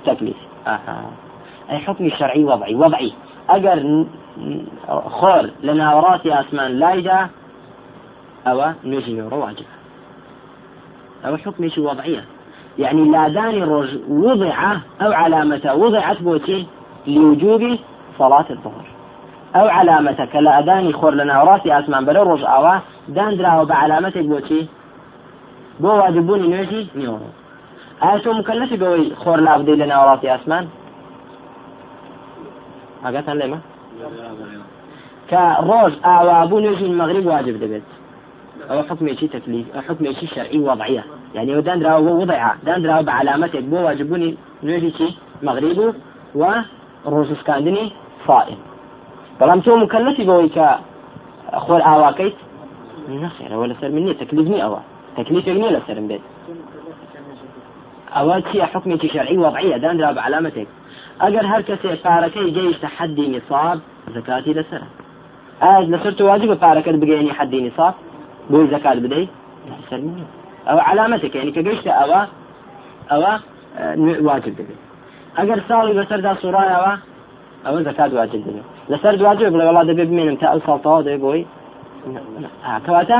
تكليف 0.07 0.37
آه. 0.67 1.26
أي 1.71 1.79
حكم 1.79 2.11
شرعي 2.11 2.45
وضعي 2.45 2.75
وضعي. 2.75 3.13
أجر 3.51 4.05
خور 4.89 5.51
لنا 5.63 5.95
وراسي 5.95 6.41
أسمان 6.41 6.79
لايدا 6.79 7.29
أو 8.47 8.73
نجي 8.85 9.13
نورو 9.13 9.45
واجبة 9.45 9.67
أو 11.27 11.37
حكم 11.37 11.69
شي 11.69 11.81
وضعية 11.81 12.25
يعني 12.79 13.05
لا 13.05 13.29
داني 13.29 13.63
الرج 13.63 13.99
وضع 14.09 14.73
أو 15.03 15.13
علامة 15.13 15.73
وضعت 15.75 16.23
بوتي 16.23 16.67
لوجوب 17.07 17.79
صلاة 18.19 18.47
الظهر. 18.51 18.87
أو 19.57 19.69
علامة 19.69 20.29
كلا 20.33 20.59
أداني 20.59 20.93
خور 20.93 21.15
لنا 21.15 21.43
وراسي 21.43 21.79
أسمان 21.79 22.05
بلا 22.05 22.23
رج 22.23 22.45
أوا 22.45 22.79
دان 23.09 23.37
دراو 23.37 23.65
بعلامة 23.65 24.13
بوتي 24.17 24.69
بو 25.81 25.89
واجبوني 25.89 26.49
نوجي 26.49 26.87
نيورو 26.97 27.31
أتو 28.03 28.33
مكلف 28.33 28.81
بوي 28.81 29.15
خور 29.15 29.41
لا 29.41 29.57
لنا 29.59 30.05
وراسي 30.05 30.35
أسمان؟ 30.35 30.69
أقاتها 33.09 33.35
لما؟ 33.35 33.59
كروج 35.31 35.93
أوابون 36.05 36.65
يجي 36.65 36.87
المغرب 36.87 37.27
واجب 37.27 37.61
دبت. 37.61 37.83
أو 38.71 38.83
حكم 38.83 39.15
شيء 39.15 39.29
تكليف 39.29 39.67
أو 39.77 39.81
حكم 39.81 40.13
شيء 40.13 40.29
شرعي 40.29 40.59
وضعية. 40.59 41.05
يعني 41.35 41.57
ودان 41.57 41.79
درا 41.79 41.97
وضع 41.97 42.55
دان 42.65 42.83
درا 42.83 43.01
بعلامتك 43.01 43.63
بو 43.63 43.77
واجبوني. 43.77 44.37
نوجي 44.63 44.91
شيء 44.91 45.13
مغرب 45.43 45.95
وروج 46.35 47.31
اسكاندني 47.33 47.93
صائم 48.27 48.59
بەڵام 49.41 49.61
تۆ 49.61 49.69
مكلفي 49.69 50.49
کە 50.57 50.69
خۆر 51.65 51.81
ئاواکەیت 51.89 52.37
نەخێرە 53.23 53.57
ولا 53.61 53.75
سەر 53.81 53.91
منی 53.97 54.15
تەکلیفنی 54.15 54.63
ئەوە 54.65 54.81
تەکلیفێک 55.17 55.57
نیە 55.63 55.71
لە 55.77 55.81
سرم 55.87 56.07
بێت 56.09 56.23
ئەوە 58.17 58.37
چیە 58.49 58.67
حکمێکی 58.73 59.09
شەرعی 59.15 59.39
وضعیە 59.45 59.79
دانرا 59.85 60.11
بە 60.17 60.21
علامەتێک 60.27 60.69
ئەگەر 61.23 61.45
هەر 61.53 61.63
کەسێ 61.69 61.91
پارەکەی 62.05 62.49
گەیشتە 62.57 62.89
حەدی 62.97 63.27
نصاب 63.35 63.79
زکاتی 64.15 64.53
لەسرە 64.59 64.89
ئاز 65.63 65.85
لەسەر 65.93 66.13
تو 66.19 66.25
واجب 66.31 66.51
پارەکەت 66.65 66.97
بگەێنی 67.03 67.33
حەدی 67.39 67.61
نصاب 67.67 67.95
بۆی 68.51 68.67
زکات 68.75 68.99
بدەیت 69.05 69.31
سەر 69.91 70.01
ئەو 70.69 70.79
علامەتێک 70.89 71.35
ینی 71.37 71.53
کە 71.57 71.63
گەیشتە 71.67 71.93
ئەوە 72.01 72.21
ئەوە 73.11 73.33
واجب 74.29 74.55
دەبێت. 74.59 74.81
ئەگەر 75.39 75.61
ساڵی 75.69 75.95
بەسەردا 75.99 76.33
سوڕایەوە 76.43 76.93
ئەوە 77.65 77.81
زکات 77.89 78.11
واجب 78.19 78.41
دەبێت. 78.47 78.67
لەسەر 78.93 79.15
دواجب 79.21 79.49
بڵێ 79.55 79.65
وڵا 79.69 79.83
دەبێ 79.91 80.05
بمێنم 80.11 80.37
تا 80.41 80.47
ئەو 80.53 80.61
ساڵتەوە 80.67 81.01
دەبێ 81.07 81.19
بۆی. 81.25 81.45
کەواتە 82.87 83.19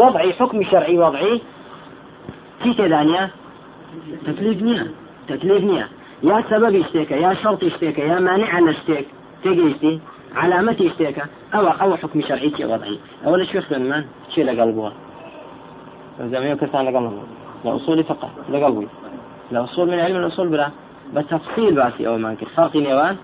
وضعی 0.00 0.32
حکمی 0.38 0.64
شەرعی 0.70 0.98
وضعی 1.04 1.34
چی 2.60 2.70
تێدانە 2.78 3.22
تەکلیف 4.26 4.58
نییە. 4.66 4.84
تەکلیف 5.30 5.62
نییە. 5.70 5.86
یا 6.22 6.44
سببی 6.50 6.84
شتێکە 6.84 7.12
یا 7.12 7.34
شەڵتی 7.34 7.68
شتێکە 7.74 7.98
یا 7.98 8.18
مانع 8.18 8.50
لە 8.66 8.74
شتێک 8.80 9.06
تێگەیشتی 9.42 9.94
علامەتی 10.36 10.90
شتێکە 10.94 11.24
ئەوە 11.54 11.72
ئەوە 11.80 11.96
حکمی 12.02 12.22
شەرعی 12.22 12.50
چی 12.56 12.64
وضعی 12.64 12.98
ئەوە 13.24 13.36
لە 13.40 13.44
شوێ 13.50 13.60
خوێنمان 13.66 14.04
چی 14.32 14.44
لەگەڵ 14.48 14.70
بووە 14.76 14.92
زمية 16.18 16.54
كسان 16.54 16.84
لقل 16.84 17.10
لأصول 17.64 18.04
فقه 18.04 18.30
لقل 18.52 18.72
بوي 18.72 18.88
لأصول 19.50 19.88
من 19.88 19.98
علم 19.98 20.16
الأصول 20.16 20.48
برا. 20.48 20.70
بتفصيل 21.14 21.74
باسي 21.74 22.08
أو 22.08 22.18
ما 22.18 22.34
كر 22.34 22.46
فرق 22.56 22.76
نيوان 22.76 23.16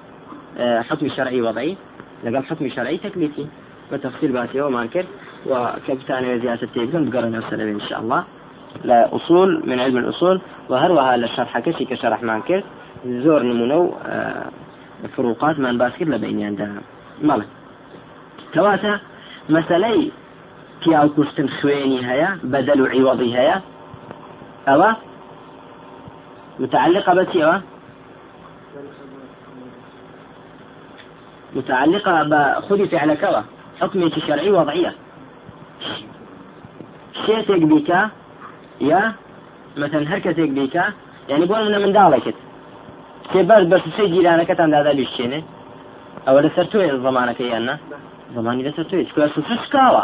حكم 0.58 1.08
شرعي 1.08 1.42
وضعي. 1.42 1.76
لقل 2.24 2.44
حكم 2.44 2.68
شرعي 2.68 2.96
تكليفي. 2.96 3.46
بتفصيل 3.92 4.32
باسي 4.32 4.62
أو 4.62 4.70
ما 4.70 4.86
كر 4.86 5.04
وكبتان 5.46 6.40
زيادة 6.40 6.62
التيبون 6.62 7.10
بقرن 7.10 7.34
السلام 7.34 7.68
إن 7.68 7.80
شاء 7.80 8.00
الله. 8.00 8.24
لا 8.84 9.16
أصول 9.16 9.62
من 9.66 9.80
علم 9.80 9.96
الأصول. 9.96 10.40
وهروها 10.68 11.16
للشرح 11.16 11.58
كشي 11.58 11.84
كشرح 11.84 12.22
مانكر 12.22 12.62
زور 12.62 12.83
نمونو 13.04 13.94
آه، 14.06 14.46
فروقات 15.16 15.58
من 15.58 15.78
باسكر 15.78 16.04
لبيني 16.04 16.44
عندها. 16.44 16.82
مالا 17.22 17.44
كواتا 18.54 19.00
مسألة 19.48 20.10
پیاو 20.84 21.08
کوشتن 21.08 21.48
خوێنی 21.48 22.00
هەیە 22.10 22.30
بەدەل 22.52 22.80
و 22.80 22.86
عیوەڵی 22.94 23.30
هەیە 23.38 23.56
ئەوە 24.68 24.90
متعلقة 26.60 27.26
يا 27.34 27.62
متعلقة 31.56 32.22
بخذ 32.22 32.86
فعل 32.86 33.14
كوا 33.14 33.42
حكمي 33.80 34.10
شرعي 34.26 34.50
وضعية. 34.50 34.92
شيتك 37.26 37.62
بك 37.72 37.90
يا؟ 38.80 39.12
مثلا 39.76 40.14
هركتك 40.14 40.50
بك 40.58 40.74
يعني 41.28 41.46
بۆ 41.46 41.54
منە 41.54 42.34
منداڵێکت 43.34 43.42
سێبەر 43.42 43.62
بەرسسەی 43.70 44.08
جیرانەکەتان 44.14 44.70
دادا 44.74 44.92
بشێنێ 44.98 45.40
ئەوە 46.26 46.40
لەسەر 46.44 46.66
توێ 46.72 46.86
زمانەکە 47.04 47.44
یاننا 47.52 47.74
زمانی 48.34 48.62
لەسەر 48.68 48.84
توێ 48.90 49.04
سوسکاوە 49.34 50.02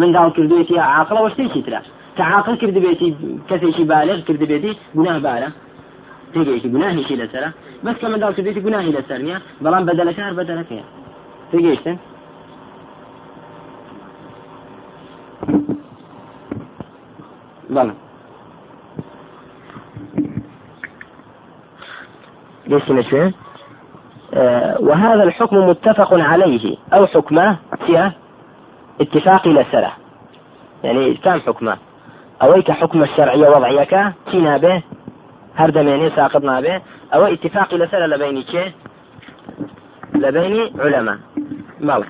منداڵ 0.00 0.28
کردوێتی 0.36 0.76
عاقلەوە 0.78 1.28
شتێکی 1.34 1.62
ترا 1.66 1.80
کە 2.16 2.22
عاقل 2.32 2.56
کردبێتی 2.62 3.08
کەسێکی 3.48 3.84
بالغ 3.92 4.18
کردبێتی 4.28 4.72
گوناه 4.96 5.18
بارە 5.26 5.48
تێگەیەکی 6.32 6.68
گوناهیشی 6.74 7.16
لەسرە 7.20 7.50
بەس 7.84 7.96
کە 8.00 8.06
منداڵ 8.12 8.32
کردێتی 8.36 8.60
گوناهی 8.66 8.92
لەسەر 8.96 9.20
نیە 9.26 9.38
بەڵام 9.64 9.84
بەدەلەکە 9.88 10.22
هەر 10.26 10.34
بەدەلەکەیە 10.38 10.84
تێگەیشتن 11.50 11.96
بەڵێ 17.76 18.01
شوي 22.80 23.32
آه 24.34 24.76
وهذا 24.80 25.22
الحكم 25.22 25.56
متفق 25.56 26.14
عليه. 26.14 26.76
أو 26.92 27.06
حكمه 27.06 27.56
فيها 27.86 28.12
اتفاق 29.00 29.48
لسرة 29.48 29.92
يعني 30.84 31.14
كان 31.14 31.40
حكمه؟ 31.40 31.76
أويك 32.42 32.70
حكم 32.70 33.02
الشرعية 33.02 33.48
وضعيك 33.48 33.96
تينا 34.30 34.56
به 34.56 34.82
هردميني 35.56 36.10
ساقطنا 36.10 36.60
به. 36.60 36.80
أو 37.14 37.24
اتفاق 37.24 37.74
لسرة 37.74 38.06
لبيني 38.06 38.42
كي 38.42 38.72
لبين 40.14 40.80
علماء. 40.80 41.18
مال 41.80 42.04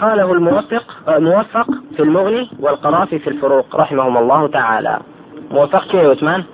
قاله 0.00 0.32
الموفق 0.32 0.84
موفق 1.08 1.66
في 1.96 2.02
المغني 2.02 2.50
والقرافي 2.60 3.18
في 3.18 3.30
الفروق 3.30 3.76
رحمهم 3.76 4.16
الله 4.16 4.48
تعالى. 4.48 4.98
موفق 5.50 5.84
كي 5.84 6.06
عثمان؟ 6.06 6.44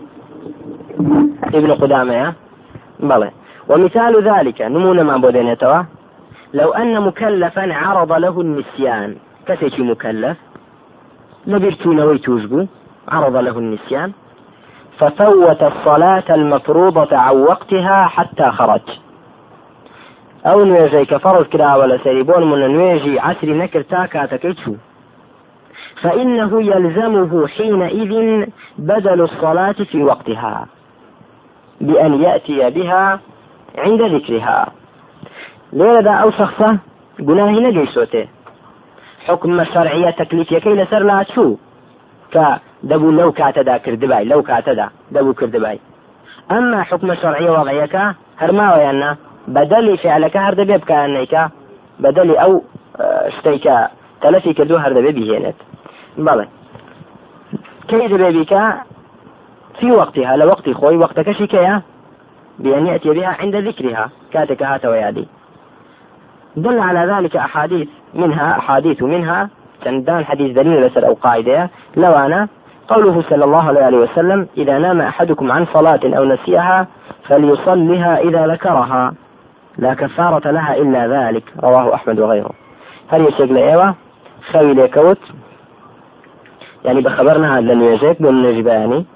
ابن 1.54 1.72
قدامة 1.72 2.32
بلى. 3.00 3.30
ومثال 3.68 4.22
ذلك 4.22 4.62
نمونا 4.62 5.02
ما 5.02 5.12
بودينيتوا 5.12 5.82
لو 6.54 6.70
أن 6.72 7.00
مكلفا 7.00 7.74
عرض 7.74 8.12
له 8.12 8.40
النسيان. 8.40 9.16
كسيتي 9.46 9.82
مكلف؟ 9.82 10.37
لبرتون 11.46 12.00
ويتوزبو 12.00 12.66
عرض 13.09 13.37
له 13.37 13.59
النسيان. 13.59 14.12
ففوت 14.98 15.62
الصلاة 15.62 16.35
المفروضة 16.35 17.16
عن 17.16 17.37
وقتها 17.37 18.06
حتى 18.06 18.50
خرج. 18.50 18.80
أو 20.46 20.64
نوێژەی 20.64 21.06
كفرض 21.06 21.46
كلا 21.46 21.76
ولا 21.76 21.98
سريبون 22.04 22.42
من 22.50 22.76
نوێژی 22.76 23.18
عسر 23.18 23.46
نكر 23.46 23.82
تاكا 23.82 24.26
تكيتشو. 24.26 24.74
فإنه 26.02 26.62
يلزمه 26.62 27.46
حينئذ 27.46 28.44
بدل 28.78 29.20
الصلاة 29.20 29.72
في 29.72 30.02
وقتها. 30.02 30.66
بأن 31.80 32.22
يأتي 32.22 32.70
بها 32.70 33.20
عند 33.78 34.02
ذكرها. 34.02 34.66
لێرەدا 35.78 36.12
ئەو 36.20 36.30
شخصە 36.38 36.68
گوناهی 37.28 37.60
نەگەیشتێ 37.66 38.24
حکم 39.26 39.64
شەرعیە 39.72 40.10
تەکلیفیەکەی 40.20 40.78
لەسەر 40.80 41.02
لاچوو 41.10 41.58
کە 42.32 42.46
دەبوو 42.90 43.16
لەو 43.18 43.30
کاتەدا 43.40 43.76
کردبای 43.84 44.24
لەو 44.30 44.42
کاتەدا 44.50 44.86
دەبوو 45.14 45.38
کردبای 45.40 45.78
ئەمما 46.50 46.80
حکمە 46.90 47.14
شەرعیە 47.22 47.50
وەڵعیەکە 47.56 48.04
هەرماوەیاننا 48.42 49.10
بەدەلی 49.54 49.96
فعلەکە 50.02 50.40
هەر 50.46 50.54
دەبێ 50.60 50.76
بکانیکە 50.82 51.42
بەدەلی 52.02 52.36
ئەو 52.42 52.52
شتێکە 53.36 53.76
تەلەفی 54.22 54.52
کردو 54.58 54.76
هەر 54.84 54.92
دەبێ 54.96 55.10
بهێنێت 55.18 55.58
بەڵێ 56.26 56.46
کەی 57.88 58.06
دەبێ 58.12 58.28
بیکە 58.36 58.64
في 59.80 59.90
وقتها 59.90 60.36
لوقت 60.36 60.70
خوي 60.70 60.96
وقت 60.96 61.20
كشكية 61.20 61.82
بأن 62.58 62.86
يأتي 62.86 63.10
بها 63.10 63.36
عند 63.40 63.56
ذكرها 63.56 64.10
كاتك 64.32 64.62
هات 64.62 64.86
ويادي. 64.86 65.28
دل 66.56 66.78
على 66.78 67.12
ذلك 67.12 67.36
أحاديث 67.36 67.88
منها 68.14 68.58
أحاديث 68.58 69.02
منها 69.02 69.48
تندان 69.84 70.24
حديث 70.24 70.56
دليل 70.56 70.86
لسر 70.86 71.06
أو 71.06 71.14
قاعدة. 71.14 71.70
لو 71.96 72.14
أنا 72.14 72.48
قوله 72.88 73.22
صلى 73.30 73.44
الله 73.44 73.64
عليه 73.64 73.98
وسلم 73.98 74.48
إذا 74.56 74.78
نام 74.78 75.00
أحدكم 75.00 75.52
عن 75.52 75.66
صلاة 75.74 76.18
أو 76.18 76.24
نسيها 76.24 76.86
فليصلها 77.28 78.18
إذا 78.18 78.46
ذكرها. 78.46 79.14
لا 79.78 79.94
كفارة 79.94 80.50
لها 80.50 80.76
إلا 80.76 81.06
ذلك 81.06 81.44
رواه 81.62 81.94
أحمد 81.94 82.20
وغيره. 82.20 82.50
هل 83.08 83.28
يشيك 83.28 83.50
لأيوة؟ 83.50 83.94
خوي 84.52 84.74
ليكوت. 84.74 85.18
يعني 86.84 87.00
بخبرنا 87.00 87.58
هذا 87.58 87.74
لن 87.74 87.82
يجيك 87.82 88.22
بن 88.22 88.66
يعني 88.66 89.06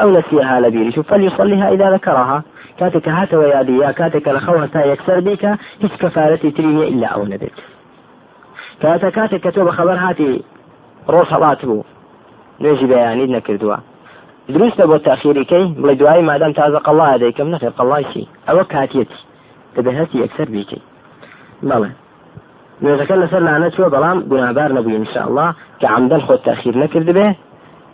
أو 0.00 0.10
نسيها 0.10 0.60
لبيرش 0.60 0.98
فليصليها 0.98 1.72
إذا 1.72 1.90
ذكرها. 1.90 2.42
كاتك 2.78 3.08
هات 3.08 3.34
ويادي 3.34 3.78
يا 3.78 3.90
كاتك 3.90 4.28
لخوها 4.28 4.66
تا 4.66 4.84
يكسر 4.84 5.20
بك. 5.20 5.44
هيش 5.82 5.92
كفارتي 6.00 6.50
تريني 6.50 6.88
إلا 6.88 7.06
أو 7.06 7.24
نبت 7.24 7.52
كاتا 8.82 9.10
كاتك 9.10 9.40
كتب 9.40 9.70
خبر 9.70 9.94
هاتي. 9.94 10.42
روح 11.08 11.32
راتبو. 11.32 11.82
نجي 12.60 12.86
بياني 12.86 13.26
نكردوا 13.26 13.76
دروست 14.48 14.82
بۆ 14.82 14.98
تاخیریکەی 14.98 15.74
بڵێ 15.82 15.94
دوایی 16.00 16.26
مادەم 16.30 16.52
تازە 16.58 16.80
قەڵا 16.86 17.18
دەیکەم 17.22 17.48
نەخێ 17.54 17.70
قەڵایشی 17.78 18.24
ئەوە 18.48 18.64
کاتیەتی 18.72 19.20
دەبێ 19.76 19.92
هەستی 19.98 20.18
یەکسەر 20.24 20.48
بیکەی 20.54 20.82
بەڵێ 21.68 21.90
نوێژەکە 22.82 23.14
لەسەر 23.22 23.42
لاانە 23.46 23.68
چوە 23.74 23.88
بەڵام 23.94 24.18
نەبووی 24.76 24.96
انشاءله 25.00 25.46
کە 25.80 25.86
عمدەن 25.96 26.20
خۆت 26.26 26.42
تاخیر 26.48 26.74
نەکرد 26.82 27.08
بێ 27.16 27.28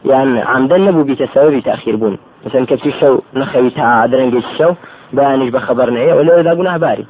یان 0.05 0.39
عمدەن 0.39 0.81
نەبوو 0.89 1.09
بیکە 1.09 1.27
سەوەبی 1.35 1.65
تاخیر 1.65 1.97
بوون. 1.97 2.19
مثلا 2.47 2.67
کەچی 2.67 2.93
شەو 3.01 3.15
نەخەوی 3.35 3.71
تا 3.77 4.07
درەنگی 4.13 4.43
شەو 4.59 4.73
بەیانش 5.17 5.51
بە 5.55 5.59
خبر 5.67 5.89
نەیە 5.97 6.15
و 6.15 6.25
لەوەدا 6.29 6.55
گوناهباری. 6.57 7.07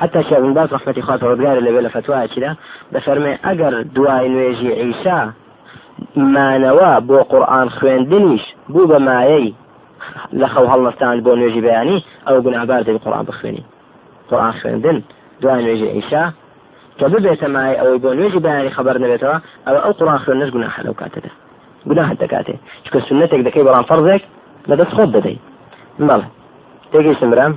حتى 0.00 0.22
شيخ 0.22 0.38
بن 0.38 0.54
باز 0.54 0.72
رحمة 0.72 1.00
خاطر 1.00 1.32
وبقال 1.32 1.58
اللي 1.58 1.72
بلا 1.72 1.88
فتوى 1.88 2.28
كذا 2.28 2.56
بفرمي 2.92 3.38
أجر 3.44 3.82
دواء 3.82 4.28
نويجي 4.28 4.72
عيسى 4.72 5.30
ما 6.16 6.58
نوا 6.58 6.98
بو 6.98 7.22
قرآن 7.22 7.70
خوين 7.70 8.08
دنيش 8.08 8.42
بو 8.68 8.86
بمايي 8.86 9.54
لخو 10.32 10.64
هلا 10.64 10.90
ستان 10.90 11.20
بو 11.20 11.34
نويجي 11.34 11.60
بياني 11.60 12.04
أو 12.28 12.40
بن 12.40 12.54
عبارة 12.54 12.90
القرآن 12.90 13.24
بخويني 13.24 13.62
قرآن 14.30 14.52
خوين 14.52 14.80
دن 14.80 15.02
دواء 15.40 15.54
نويجي 15.54 15.88
عيسى 15.88 16.30
كببيت 17.00 17.44
معي 17.44 17.80
أو 17.80 17.98
بو 17.98 18.12
نويجي 18.12 18.38
بياني 18.38 18.70
خبر 18.70 18.98
نبيتها 18.98 19.42
أو, 19.68 19.76
أو 19.76 19.92
قرآن 19.92 20.18
خوين 20.18 20.38
نجقنا 20.38 20.68
حلو 20.68 20.94
كاتده 20.94 21.30
گوناهت 21.88 22.18
دەکاتێ. 22.24 22.54
چکە 22.84 22.98
سنتێک 23.08 23.42
دەکەی 23.48 23.64
بەڵام 23.66 23.84
فەرزێک 23.90 24.22
لە 24.68 24.74
دەست 24.80 24.92
خۆت 24.96 25.10
دەدەی. 25.16 25.38
بەڵێ 26.08 26.26
تێگەیشتم 26.92 27.30
برام. 27.32 27.54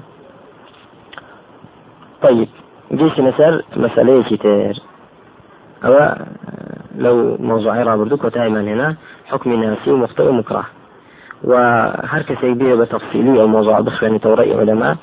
طيب 2.23 2.49
جيش 2.91 3.19
نسر 3.19 3.63
مسألة 3.75 4.23
كتير 4.23 4.75
أو 5.85 6.15
لو 6.97 7.37
موضوعي 7.39 7.83
رابردو 7.83 8.17
كتايما 8.17 8.61
هنا 8.61 8.95
حكم 9.25 9.63
ناسي 9.63 9.91
ومخطئ 9.91 10.29
ومكره 10.29 10.65
وهركس 11.43 12.43
يبيه 12.43 12.75
بتفصيلي 12.75 13.41
أو 13.41 13.47
موضوع 13.47 13.79
بخ 13.79 14.03
يعني 14.03 14.19
توري 14.19 14.53
علماء 14.53 14.97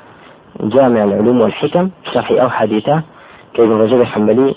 جامع 0.60 1.04
العلوم 1.04 1.40
والحكم 1.40 1.90
شرحي 2.14 2.40
أو 2.40 2.50
حديثة 2.50 3.02
كابن 3.54 3.72
رجب 3.72 4.00
الحنبلي 4.00 4.54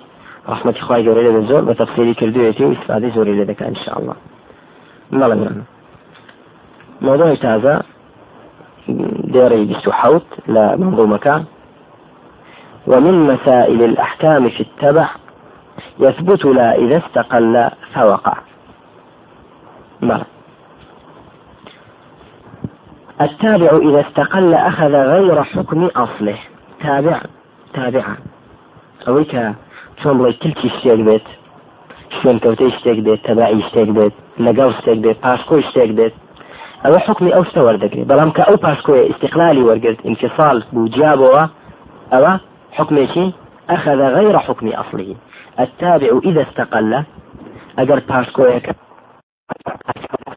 رحمة 0.49 0.73
إخوائي 0.77 1.03
جوري 1.03 1.31
بالزور 1.31 1.61
بتفصيلي 1.61 2.13
كردويتي 2.13 2.65
واستفادي 2.65 3.11
زوري 3.11 3.31
لذلك 3.31 3.63
إن 3.63 3.75
شاء 3.75 3.99
الله 3.99 4.15
مەڵێن 5.19 5.55
موضوع 7.01 7.35
تازە 7.35 7.75
دێڕی 9.33 9.63
بیست 9.69 9.87
و 9.87 9.91
حوت 9.91 10.27
لە 10.53 10.65
منظومەکە 10.81 11.35
ومن 12.87 13.15
مسائل 13.31 13.83
الأحكام 13.83 14.49
في 14.49 14.61
التبع 14.67 15.07
يثبت 15.99 16.45
لا 16.45 16.75
إذا 16.75 16.97
استقل 16.97 17.69
فوقع. 17.93 18.37
بلى 20.01 20.25
التابع 23.21 23.77
إذا 23.77 24.01
استقل 24.07 24.53
أخذ 24.53 24.93
غير 24.93 25.43
حكم 25.43 25.89
أصله. 25.95 26.37
تابع 26.83 27.21
تابعا. 27.73 28.17
أويك 29.07 29.53
شلون 30.03 30.17
بڵێ 30.19 30.33
تلکی 30.41 30.69
شتێک 30.69 30.99
بێت 31.07 31.27
شوێن 32.23 32.39
کەوتەی 32.43 32.71
شتێک 32.77 32.99
بێت 33.05 33.21
تەبعی 33.27 33.63
شتێک 33.67 33.89
بێت 33.97 34.13
لەگەڵ 34.45 34.69
شتێک 34.79 34.99
بێت 35.03 35.17
پاسکۆی 35.25 35.63
شتێک 35.69 35.91
بێت 35.97 36.13
ئەوە 36.83 36.99
حکمی 37.05 37.31
ئەو 37.35 37.43
شتە 37.49 37.61
وەردەگرێت 37.65 38.07
بەڵام 38.11 38.31
کە 38.35 38.43
ئەو 38.47 38.57
پاسکۆی 38.65 39.09
استقلالی 39.11 39.65
وەرگرت 39.69 39.99
انفصال 40.09 40.57
بوو 40.73 40.91
جابەوە 40.97 41.43
ئەوە 42.13 42.33
حكمێکی 42.77 43.27
أخذ 43.69 43.99
غير 44.17 44.35
حكم 44.39 44.67
أصله 44.67 45.15
التابع 45.59 46.19
إذا 46.23 46.41
استقل 46.41 47.03
أجر 47.79 47.99
باسكويك 48.09 48.75